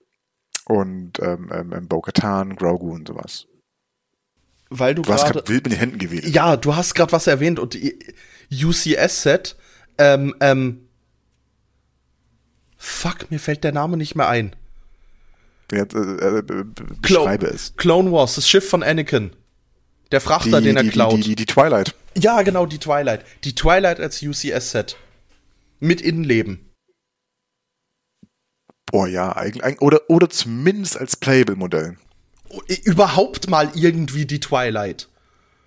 [0.65, 3.47] und ähm, ähm, Bo-Katan, Grogu und sowas.
[4.69, 5.47] Weil du, Du hast gerade.
[5.47, 6.25] wild mit den Händen gewählt.
[6.27, 7.97] Ja, du hast gerade was erwähnt und die
[8.51, 9.55] UCS-Set.
[9.97, 10.87] Ähm, ähm.
[12.77, 14.55] Fuck, mir fällt der Name nicht mehr ein.
[15.71, 16.65] Jetzt, äh, äh, be-
[17.01, 17.73] beschreibe es.
[17.77, 19.31] Clone Wars, das Schiff von Anakin.
[20.11, 21.17] Der Frachter, den er die, klaut.
[21.17, 21.95] Die, die, die Twilight.
[22.15, 23.25] Ja, genau, die Twilight.
[23.43, 24.97] Die Twilight als UCS-Set.
[25.79, 26.69] Mit Innenleben.
[28.91, 31.97] Boah, ja, eigentlich, oder, oder zumindest als Playable-Modell.
[32.49, 35.09] Oh, Überhaupt mal irgendwie die Twilight.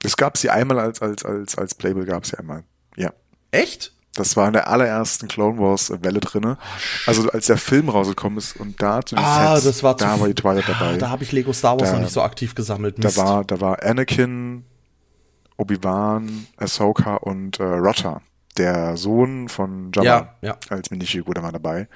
[0.03, 2.63] Das gab es ja einmal als, als, als, als Playable gab es ja einmal.
[2.97, 3.13] Ja.
[3.51, 3.93] Echt?
[4.15, 6.57] Das war in der allerersten Clone Wars Welle drinne.
[7.07, 10.19] Also als der Film rausgekommen ist und da zu den Ah, Sets, das war da
[10.21, 10.97] war die Twilight Ah, dabei.
[10.97, 12.97] Da habe ich Lego Star Wars Da- noch nicht so aktiv gesammelt.
[12.99, 13.17] Da Mist.
[13.19, 14.65] war, da war Anakin,
[15.57, 18.23] Obi-Wan, Ahsoka und äh, Rotter,
[18.57, 20.57] der Sohn von Jabba, Ja, ja.
[20.71, 21.89] als Minifigur da mal dabei.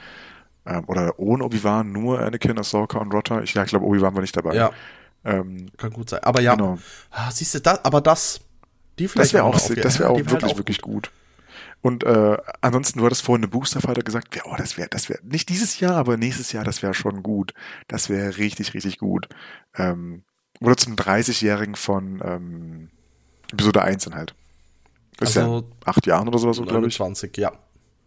[0.67, 3.43] Ähm, oder ohne Obi-Wan, nur Anakin, Ahsoka und Rotter.
[3.43, 4.55] Ich, ja, ich glaube, Obi-Wan war nicht dabei.
[4.55, 4.71] Ja,
[5.25, 6.23] Ähm, kann gut sein.
[6.23, 6.79] Aber ja, Genau.
[7.11, 8.41] ah, siehst du, das, aber das,
[8.99, 11.11] die das vielleicht wäre auch, das ja, wäre auch die wär wirklich, halt wirklich gut.
[11.83, 15.21] Und äh, ansonsten, du hattest vorhin eine Booster-Fighter gesagt, ja, oh, das wäre, das wäre
[15.23, 17.55] nicht dieses Jahr, aber nächstes Jahr, das wäre schon gut.
[17.89, 19.29] Das wäre richtig, richtig gut.
[19.77, 20.23] Ähm,
[20.61, 22.89] oder zum 30-Jährigen von ähm,
[23.53, 24.35] Episode 1 dann halt.
[25.19, 26.99] Das ist ja Also, acht Jahren oder sowas, so, glaube ich.
[26.99, 27.53] 29, ja.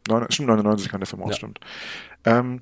[0.09, 1.35] Neun, stimmt, 99 kann der Film auch, Ja.
[1.35, 1.59] stimmt.
[2.25, 2.61] Ähm,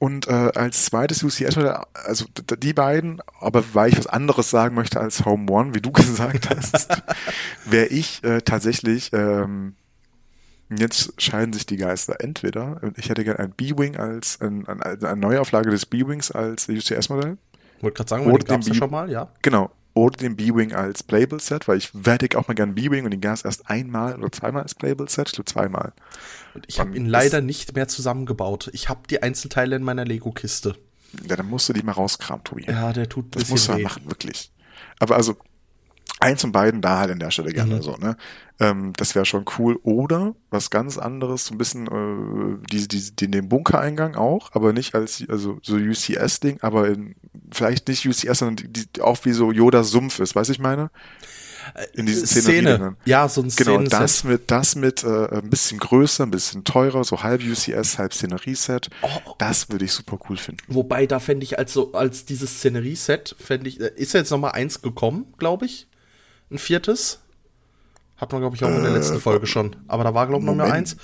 [0.00, 1.56] und äh, als zweites UCS,
[2.04, 5.80] also d- die beiden, aber weil ich was anderes sagen möchte als Home One, wie
[5.80, 6.88] du gesagt hast,
[7.64, 9.74] wäre ich äh, tatsächlich, ähm,
[10.76, 12.16] jetzt scheiden sich die Geister.
[12.20, 17.38] Entweder, ich hätte gerne ein B-Wing als, ein, ein, eine Neuauflage des B-Wings als UCS-Modell.
[17.80, 19.28] Wollte gerade sagen, Oder den gab's ja schon mal, ja.
[19.42, 19.70] Genau.
[19.98, 23.34] Oder den B-Wing als Playable-Set, weil ich werde auch mal gerne B-Wing und den gab
[23.34, 25.92] es erst einmal oder zweimal als Playable-Set, ich glaube zweimal.
[26.54, 28.70] Und ich habe Ähm, ihn leider nicht mehr zusammengebaut.
[28.72, 30.76] Ich habe die Einzelteile in meiner Lego-Kiste.
[31.28, 32.64] Ja, dann musst du die mal rauskramen, Tobi.
[32.66, 33.82] Ja, der tut Das musst du weh.
[33.82, 34.52] machen, wirklich.
[35.00, 35.36] Aber also,
[36.20, 37.82] eins von beiden da halt an der Stelle gerne Mhm.
[37.82, 38.16] so, ne?
[38.60, 39.78] Ähm, das wäre schon cool.
[39.84, 44.72] Oder was ganz anderes, so ein bisschen, äh, die, die, die, den Bunkereingang auch, aber
[44.72, 47.14] nicht als, also so UCS-Ding, aber in,
[47.52, 50.90] vielleicht nicht UCS, sondern die, die, auch wie so Yoda-Sumpf ist, weißt du, ich meine?
[51.92, 52.76] In diesen Szenerien.
[52.76, 52.96] Szene.
[53.04, 57.04] Ja, so ein Genau, das mit, das mit äh, ein bisschen größer, ein bisschen teurer,
[57.04, 58.88] so halb UCS, halb Szenerie-Set.
[59.02, 59.08] Oh.
[59.38, 60.62] Das würde ich super cool finden.
[60.68, 64.30] Wobei, da fände ich als so, als dieses Szenerie-Set, fände ich, äh, ist ja jetzt
[64.30, 65.87] noch mal eins gekommen, glaube ich.
[66.50, 67.20] Ein viertes.
[68.16, 69.76] Hat man, glaube ich, auch in der letzten Folge schon.
[69.86, 70.96] Aber da war, glaube ich, noch mehr Äh, eins.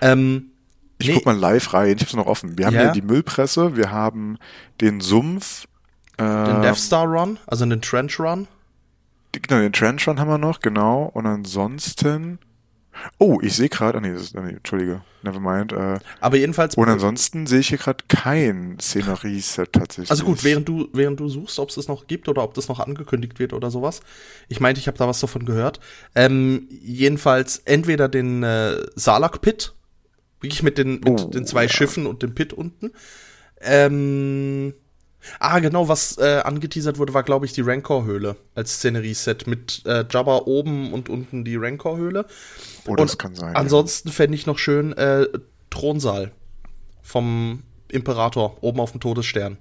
[0.00, 0.48] Ähm,
[0.98, 1.14] Ich Nee.
[1.14, 2.56] guck mal live rein, ich hab's noch offen.
[2.58, 2.82] Wir haben Ja.
[2.82, 4.38] hier die Müllpresse, wir haben
[4.80, 5.66] den Sumpf,
[6.16, 8.46] äh, den Death Star Run, also den Trench Run.
[9.32, 11.10] genau, den Trench Run haben wir noch, genau.
[11.12, 12.38] Und ansonsten.
[13.18, 15.72] Oh, ich sehe gerade, ah, nee, das ist, ah, nee, Entschuldige, nevermind.
[15.72, 16.74] Äh, Aber jedenfalls.
[16.76, 20.10] und ansonsten sehe ich hier gerade kein Szenerie-Set tatsächlich.
[20.10, 22.68] Also gut, während du, während du suchst, ob es das noch gibt oder ob das
[22.68, 24.00] noch angekündigt wird oder sowas.
[24.48, 25.80] Ich meinte, ich habe da was davon gehört.
[26.14, 29.74] Ähm, jedenfalls entweder den äh, Salak Pit,
[30.40, 31.68] wirklich mit den, mit Oh, den zwei ja.
[31.68, 32.90] Schiffen und dem Pit unten.
[33.60, 34.74] Ähm,
[35.38, 40.04] ah, genau, was äh, angeteasert wurde, war, glaube ich, die Rancor-Höhle als Szenerie-Set mit äh,
[40.10, 42.26] Jabba oben und unten die Rancor-Höhle.
[42.86, 43.56] Oh, das und kann sein.
[43.56, 45.26] Ansonsten fände ich noch schön äh,
[45.70, 46.32] Thronsaal
[47.02, 49.58] vom Imperator oben auf dem Todesstern.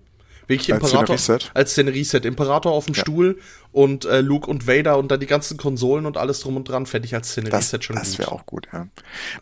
[0.47, 1.51] Wirklich als Imperator Szenerie-Set.
[1.53, 2.26] als Szenerie-Set.
[2.26, 3.01] Imperator auf dem ja.
[3.01, 3.38] Stuhl
[3.72, 6.86] und äh, Luke und Vader und dann die ganzen Konsolen und alles drum und dran,
[6.86, 8.19] fände ich als Szenerie-Set schon das gut.
[8.19, 8.88] Das wäre auch gut, ja.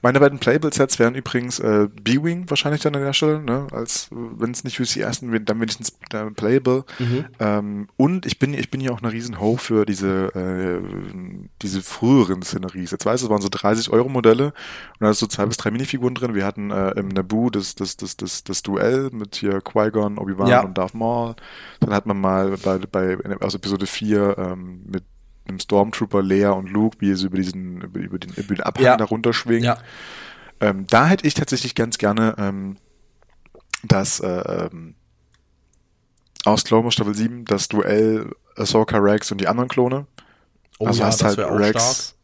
[0.01, 3.67] Meine beiden Playable-Sets wären übrigens äh, B-Wing wahrscheinlich dann an der Stelle, ne?
[3.71, 6.86] Als wenn es nicht die ersten, dann wenigstens äh, Playable.
[6.99, 7.25] Mhm.
[7.39, 10.80] Ähm, und ich bin, ich bin ja auch eine riesen Ho für diese, äh,
[11.61, 13.05] diese früheren Szenerie-Sets.
[13.05, 14.53] Weißt du, es waren so 30 Euro Modelle und
[14.99, 16.36] da ist so zwei bis drei Minifiguren drin.
[16.36, 20.47] Wir hatten äh, im Naboo das, das, das, das, das Duell mit hier Qui-Gon, Obi-Wan
[20.47, 20.61] ja.
[20.61, 21.36] und Darth Maul.
[21.80, 25.03] Dann hat man mal bei, bei also Episode 4 ähm, mit
[25.47, 28.84] einem Stormtrooper Leia und Luke, wie sie über diesen, über, über den, über den Abhang
[28.84, 28.97] ja.
[28.97, 29.63] da runterschwingen.
[29.63, 29.78] Ja.
[30.61, 32.78] Ähm, da hätte ich tatsächlich ganz gerne ähm,
[33.84, 34.95] das äh, ähm,
[36.45, 40.05] aus Clone Wars Staffel 7, das Duell Ahsoka, Rex und die anderen Klone.
[40.80, 42.15] Oh, also ja, hast halt Rex,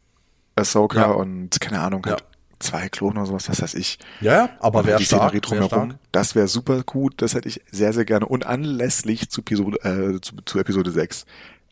[0.54, 1.10] Ahsoka ja.
[1.10, 2.26] und keine Ahnung, halt ja.
[2.58, 3.98] zwei Klone oder sowas, was weiß ich.
[4.20, 5.96] Ja, aber wer stark, wär stark.
[6.12, 8.26] Das wäre super gut, das hätte ich sehr, sehr gerne.
[8.26, 11.26] Und anlässlich zu Episode, äh, zu, zu Episode 6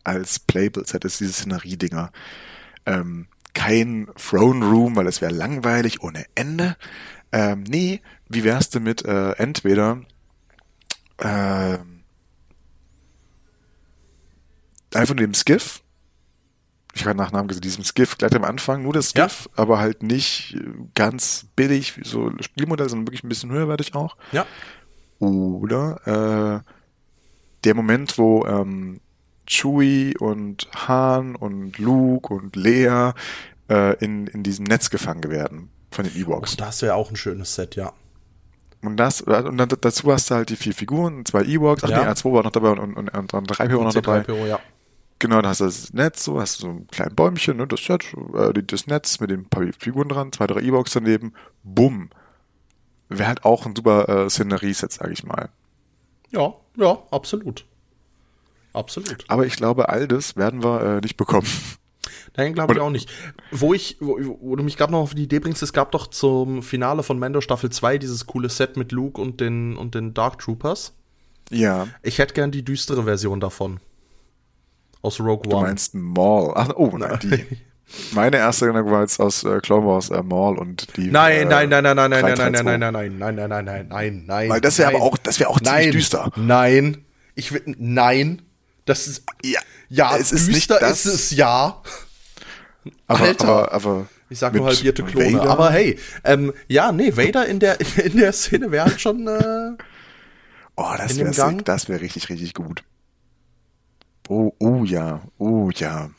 [0.05, 2.11] als Playable Set ist diese Szenerie-Dinger.
[2.85, 6.75] Ähm, kein Throne Room, weil es wäre langweilig ohne Ende.
[7.31, 10.01] Ähm, nee, wie wär's denn mit äh, entweder
[11.17, 11.77] äh,
[14.93, 15.81] einfach nur dem Skiff,
[16.93, 19.63] ich habe nach Namen gesagt, diesem Skiff gleich am Anfang, nur das Skiff, ja.
[19.63, 20.57] aber halt nicht
[20.93, 24.15] ganz billig, wie so Spielmodell, sondern wirklich ein bisschen höherwertig auch.
[24.31, 24.45] Ja.
[25.19, 26.71] Oder äh,
[27.65, 29.01] der Moment, wo ähm,
[29.47, 33.13] Chewie und Han und Luke und Leia
[33.69, 36.53] äh, in, in diesem Netz gefangen werden von den Ewoks.
[36.53, 37.93] Oh, das wäre auch ein schönes Set, ja.
[38.81, 42.03] Und das, und dann dazu hast du halt die vier Figuren, zwei Ewoks, ach ja.
[42.03, 44.21] nee, R2 war noch dabei und, und, und, und 3PO noch dabei.
[44.21, 44.59] 3PO, ja.
[45.17, 47.83] Genau, dann hast du das Netz, so hast du so ein kleines Bäumchen, ne, das
[47.83, 51.33] Set, äh, das Netz mit den paar Figuren dran, zwei, drei E-Box daneben,
[51.63, 52.09] bumm.
[53.07, 55.49] Wäre halt auch ein super äh, Szenerie-Set, sag ich mal.
[56.31, 57.65] Ja, ja, absolut.
[58.75, 59.25] Absolut.
[59.27, 61.47] Aber ich glaube, all das werden wir äh, nicht bekommen.
[62.37, 63.09] Nein, glaube ich auch nicht.
[63.51, 66.07] Wo ich, wo, wo du mich gerade noch auf die Idee bringst, es gab doch
[66.07, 70.13] zum Finale von Mando Staffel 2 dieses coole Set mit Luke und den, und den
[70.13, 70.93] Dark Troopers.
[71.49, 71.87] Ja.
[72.03, 73.79] Ich hätte gern die düstere Version davon
[75.05, 75.49] aus Rogue One.
[75.49, 76.51] Du meinst Maul.
[76.55, 77.45] Ach, oh, nein, die.
[78.13, 81.11] Meine erste Erinnerung war jetzt aus äh, Clone Wars äh, Maul und die.
[81.11, 83.65] Nein, äh, nein, nein, nein, nein, nein, nein, nein, nein, nein, nein, nein, nein, nein,
[83.65, 84.49] nein, nein, nein.
[84.49, 86.31] Weil das wäre aber auch, das wäre auch nein, ziemlich düster.
[86.35, 87.05] Nein,
[87.35, 88.41] ich will, nein,
[88.85, 89.59] das ist, ja,
[89.89, 91.81] ja, es ist düster ist es ja.
[93.07, 93.47] Aber, Alter.
[93.47, 95.33] aber, aber ich sag nur halbierte Klone.
[95.33, 95.49] Vader?
[95.49, 99.27] Aber hey, ähm, ja, nee, Vader in der in der Szene wäre halt schon.
[99.27, 99.71] Äh,
[100.75, 102.83] oh, das wäre das wäre richtig, richtig gut.
[104.27, 106.09] Oh, oh ja, oh ja.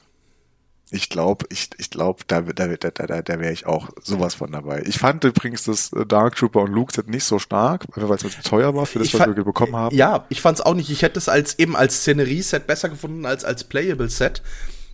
[0.91, 4.53] Ich glaube, ich, ich glaube, da, da, da, da, da wäre ich auch sowas von
[4.53, 4.85] dabei.
[4.87, 8.21] Ich fand übrigens das äh, Dark Trooper und Luke Set nicht so stark, weil es
[8.21, 9.97] zu teuer war für das, was wir bekommen haben.
[9.97, 10.89] Ja, ich fand es auch nicht.
[10.91, 14.43] Ich hätte es als eben als Szenerie-Set besser gefunden als als Playable-Set.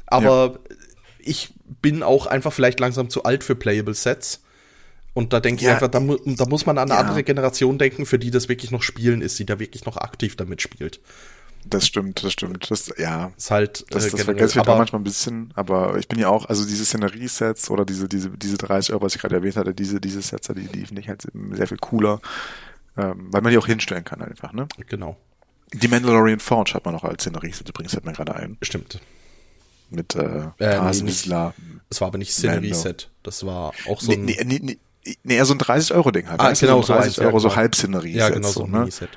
[0.07, 0.77] Aber ja.
[1.19, 4.41] ich bin auch einfach vielleicht langsam zu alt für Playable-Sets.
[5.15, 7.07] Und da denke ja, ich einfach, da, da, muss man an eine ja.
[7.07, 10.37] andere Generation denken, für die das wirklich noch spielen ist, die da wirklich noch aktiv
[10.37, 11.01] damit spielt.
[11.65, 12.71] Das stimmt, das stimmt.
[12.71, 13.33] Das, ja.
[13.37, 16.29] Ist halt, das, das äh, vergesse ich auch manchmal ein bisschen, aber ich bin ja
[16.29, 19.75] auch, also diese Szenerie-Sets oder diese, diese, diese 30 Euro, was ich gerade erwähnt hatte,
[19.75, 22.21] diese, diese Sets, die, die finde ich halt sehr viel cooler,
[22.97, 24.67] ähm, weil man die auch hinstellen kann einfach, ne?
[24.89, 25.17] Genau.
[25.73, 28.59] Die Mandalorian Forge hat man noch als Szenerie-Set, übrigens fällt mir gerade ein.
[28.61, 29.01] Stimmt.
[29.89, 34.25] Mit, äh, äh nee, nicht, Das war aber nicht Szenerie-Set, das war auch so ein...
[34.25, 34.79] Nee, nee, nee,
[35.25, 36.41] nee, eher so ein 30-Euro-Ding halt.
[36.41, 38.21] Ah, genau, so 30 Euro, so Halb-Szenerie-Set.
[38.21, 38.91] Ja, genau, so, ein ne?
[38.91, 39.11] Set.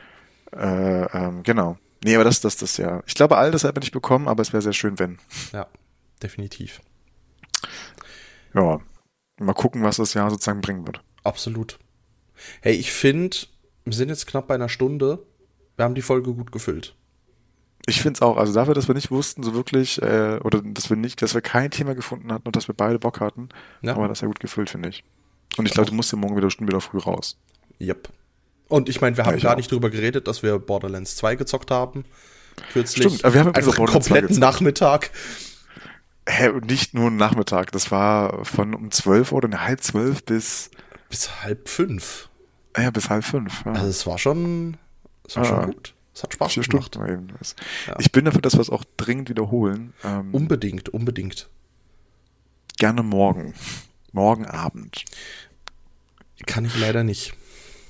[0.56, 1.78] Äh, ähm, genau.
[2.06, 3.02] Nee, aber das, das, das ja.
[3.08, 5.18] Ich glaube, all das hat man nicht bekommen, aber es wäre sehr schön, wenn.
[5.52, 5.66] Ja,
[6.22, 6.80] definitiv.
[8.54, 8.80] Ja.
[9.40, 11.02] Mal gucken, was das Jahr sozusagen bringen wird.
[11.24, 11.80] Absolut.
[12.62, 13.36] Hey, ich finde,
[13.86, 15.26] wir sind jetzt knapp bei einer Stunde.
[15.78, 16.94] Wir haben die Folge gut gefüllt.
[17.88, 20.92] Ich finde es auch, also dafür, dass wir nicht wussten, so wirklich, äh, oder dass
[20.92, 23.50] wir nicht, dass wir kein Thema gefunden hatten und dass wir beide Bock hatten,
[23.82, 23.96] ja.
[23.96, 25.04] aber das ja gut gefüllt, finde ich.
[25.58, 27.40] Und ich glaube, du musst ja morgen wieder Stunden wieder früh raus.
[27.82, 28.10] Yep.
[28.68, 31.72] Und ich meine, wir haben ja, gar nicht drüber geredet, dass wir Borderlands 2 gezockt
[31.72, 32.06] haben.
[32.74, 33.06] Kürzlich.
[33.06, 35.12] Stimmt, aber wir haben einfach einen kompletten Nachmittag.
[36.28, 37.72] Hä, nicht nur einen Nachmittag.
[37.72, 40.72] Das war von um 12 oder eine halb zwölf bis.
[41.10, 42.30] Bis halb fünf.
[42.78, 43.64] Ja, bis halb fünf.
[43.66, 43.74] Ja.
[43.74, 44.78] Also es war schon,
[45.28, 45.94] es war ah, schon gut.
[46.14, 46.98] Es hat Spaß gemacht.
[47.88, 47.96] Ja.
[48.00, 49.94] Ich bin dafür, dass wir es auch dringend wiederholen.
[50.04, 51.50] Ähm, unbedingt, unbedingt.
[52.78, 53.54] Gerne morgen.
[54.14, 55.04] Morgen Abend.
[56.46, 57.34] Kann ich leider nicht.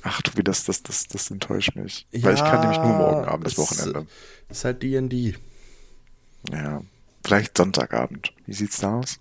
[0.08, 2.06] Ach du, wie das, das, das, das enttäuscht mich.
[2.12, 4.06] Ja, Weil ich kann nämlich nur morgen Abend, das Wochenende.
[4.50, 5.36] Ist halt D&D.
[6.52, 6.84] Ja,
[7.26, 8.32] vielleicht Sonntagabend.
[8.46, 9.20] Wie sieht's da aus?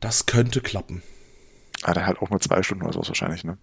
[0.00, 1.02] Das könnte klappen.
[1.82, 3.58] Ah, der hat auch nur zwei Stunden oder so wahrscheinlich, ne?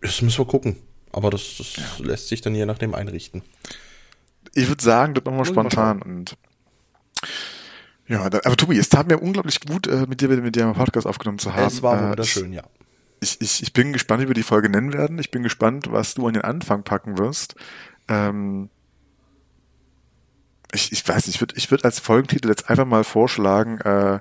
[0.00, 0.76] Das müssen wir gucken.
[1.12, 1.82] Aber das, das ja.
[1.98, 3.42] lässt sich dann je nachdem einrichten.
[4.54, 6.38] ich würde sagen, das machen wir spontan und
[8.06, 11.06] ja, aber Tobi, es tat mir unglaublich gut, äh, mit dir mit dir einen Podcast
[11.06, 11.66] aufgenommen zu haben.
[11.66, 12.62] Es war äh, wunderschön, ja.
[13.20, 15.18] Ich, ich, ich bin gespannt, wie wir die Folge nennen werden.
[15.18, 17.54] Ich bin gespannt, was du an den Anfang packen wirst.
[18.08, 18.70] Ähm,
[20.72, 24.20] ich, ich weiß nicht, ich würde ich würd als Folgentitel jetzt einfach mal vorschlagen, äh,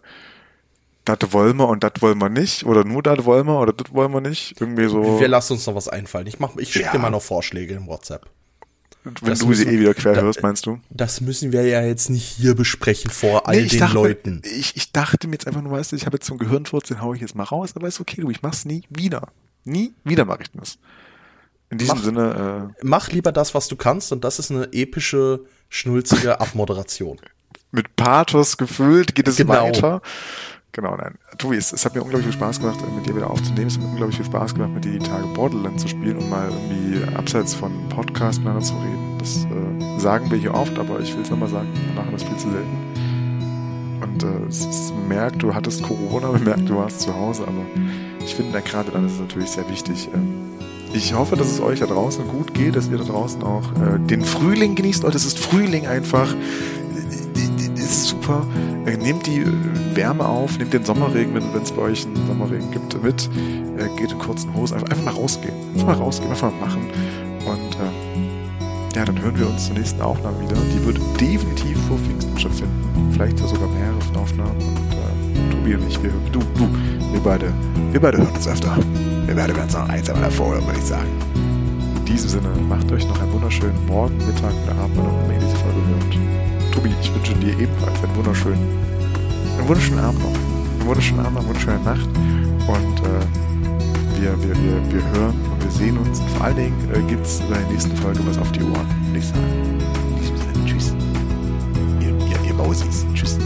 [1.16, 3.93] das wollen wir und das wollen wir nicht oder nur das wollen wir oder das
[3.93, 4.60] wollen wir nicht.
[4.60, 5.20] Irgendwie so.
[5.20, 6.28] Wir lassen uns noch was einfallen.
[6.28, 6.91] Ich mach, ich schicke ja.
[6.91, 8.30] dir mal noch Vorschläge in WhatsApp.
[9.22, 10.80] Wenn das du sie eh wieder quer da, hörst, meinst du?
[10.89, 14.41] Das müssen wir ja jetzt nicht hier besprechen vor all nee, den dachte, Leuten.
[14.43, 16.88] Ich, ich dachte mir jetzt einfach nur, weißt du, ich habe jetzt so einen Gehirnfurz,
[16.88, 19.30] den hau ich jetzt mal raus, aber ist okay, du, ich mach's nie wieder.
[19.66, 20.78] Nie wieder mache ich das.
[21.70, 22.74] In diesem mach, Sinne.
[22.80, 27.20] Äh, mach lieber das, was du kannst, und das ist eine epische, schnulzige Abmoderation.
[27.72, 29.53] Mit Pathos gefüllt geht es genau.
[29.53, 30.01] weiter.
[30.78, 31.15] Genau, nein.
[31.39, 33.65] Tobi, es, hat mir unglaublich viel Spaß gemacht, mit dir wieder aufzunehmen.
[33.65, 36.30] Es hat mir unglaublich viel Spaß gemacht, mit dir die Tage Borderlands zu spielen und
[36.30, 39.17] mal irgendwie abseits von Podcast miteinander zu reden.
[39.17, 42.21] Das äh, sagen wir hier oft, aber ich will es nochmal sagen, wir machen das
[42.21, 42.78] viel zu selten.
[44.03, 47.65] Und äh, es, es merkt, du hattest Corona, man merkt, du warst zu Hause, aber
[48.23, 50.09] ich finde, gerade dann ist es natürlich sehr wichtig.
[50.13, 53.71] Äh, ich hoffe, dass es euch da draußen gut geht, dass ihr da draußen auch
[53.82, 55.01] äh, den Frühling genießt.
[55.01, 56.36] Leute, es ist Frühling einfach
[57.34, 57.47] ist
[58.28, 58.45] super.
[58.86, 62.71] Äh, nehmt die äh, Wärme auf, nehmt den Sommerregen, wenn es bei euch einen Sommerregen
[62.71, 63.30] gibt, mit.
[63.78, 64.78] Äh, geht in kurzen Hosen.
[64.78, 65.53] Einfach, mal rausgehen.
[65.73, 66.89] Einfach mal rausgehen, einfach mal machen.
[67.45, 70.55] Und äh, ja, dann hören wir uns zur nächsten Aufnahme wieder.
[70.55, 73.11] Die wird definitiv vor Pfingsten stattfinden.
[73.13, 74.57] Vielleicht sogar mehrere Aufnahmen.
[74.57, 76.69] Und äh, Tobi und ich, wir, du, du,
[77.13, 77.53] wir beide,
[77.91, 78.78] wir beide hören uns öfter.
[79.25, 81.09] Wir beide werden uns noch eins einmal davor würde ich sagen.
[81.97, 85.34] In diesem Sinne, macht euch noch einen wunderschönen Morgen, Mittag oder Abend, wann auch immer
[85.34, 86.47] ihr diese Folge hört.
[86.78, 88.59] Tobi, ich wünsche dir ebenfalls einen wunderschönen,
[89.57, 90.30] einen wunderschönen Abend noch.
[90.30, 92.07] Einen wunderschönen Abend, eine wunderschöne Nacht.
[92.67, 96.21] Und äh, wir, wir, wir, wir hören und wir sehen uns.
[96.36, 100.38] Vor allen Dingen äh, gibt es in der nächsten Folge was auf die Ohren, diesem
[100.38, 100.93] Sinne, tschüss.
[101.99, 103.07] Ihr, ihr, ihr Mausis.
[103.15, 103.39] Tschüss.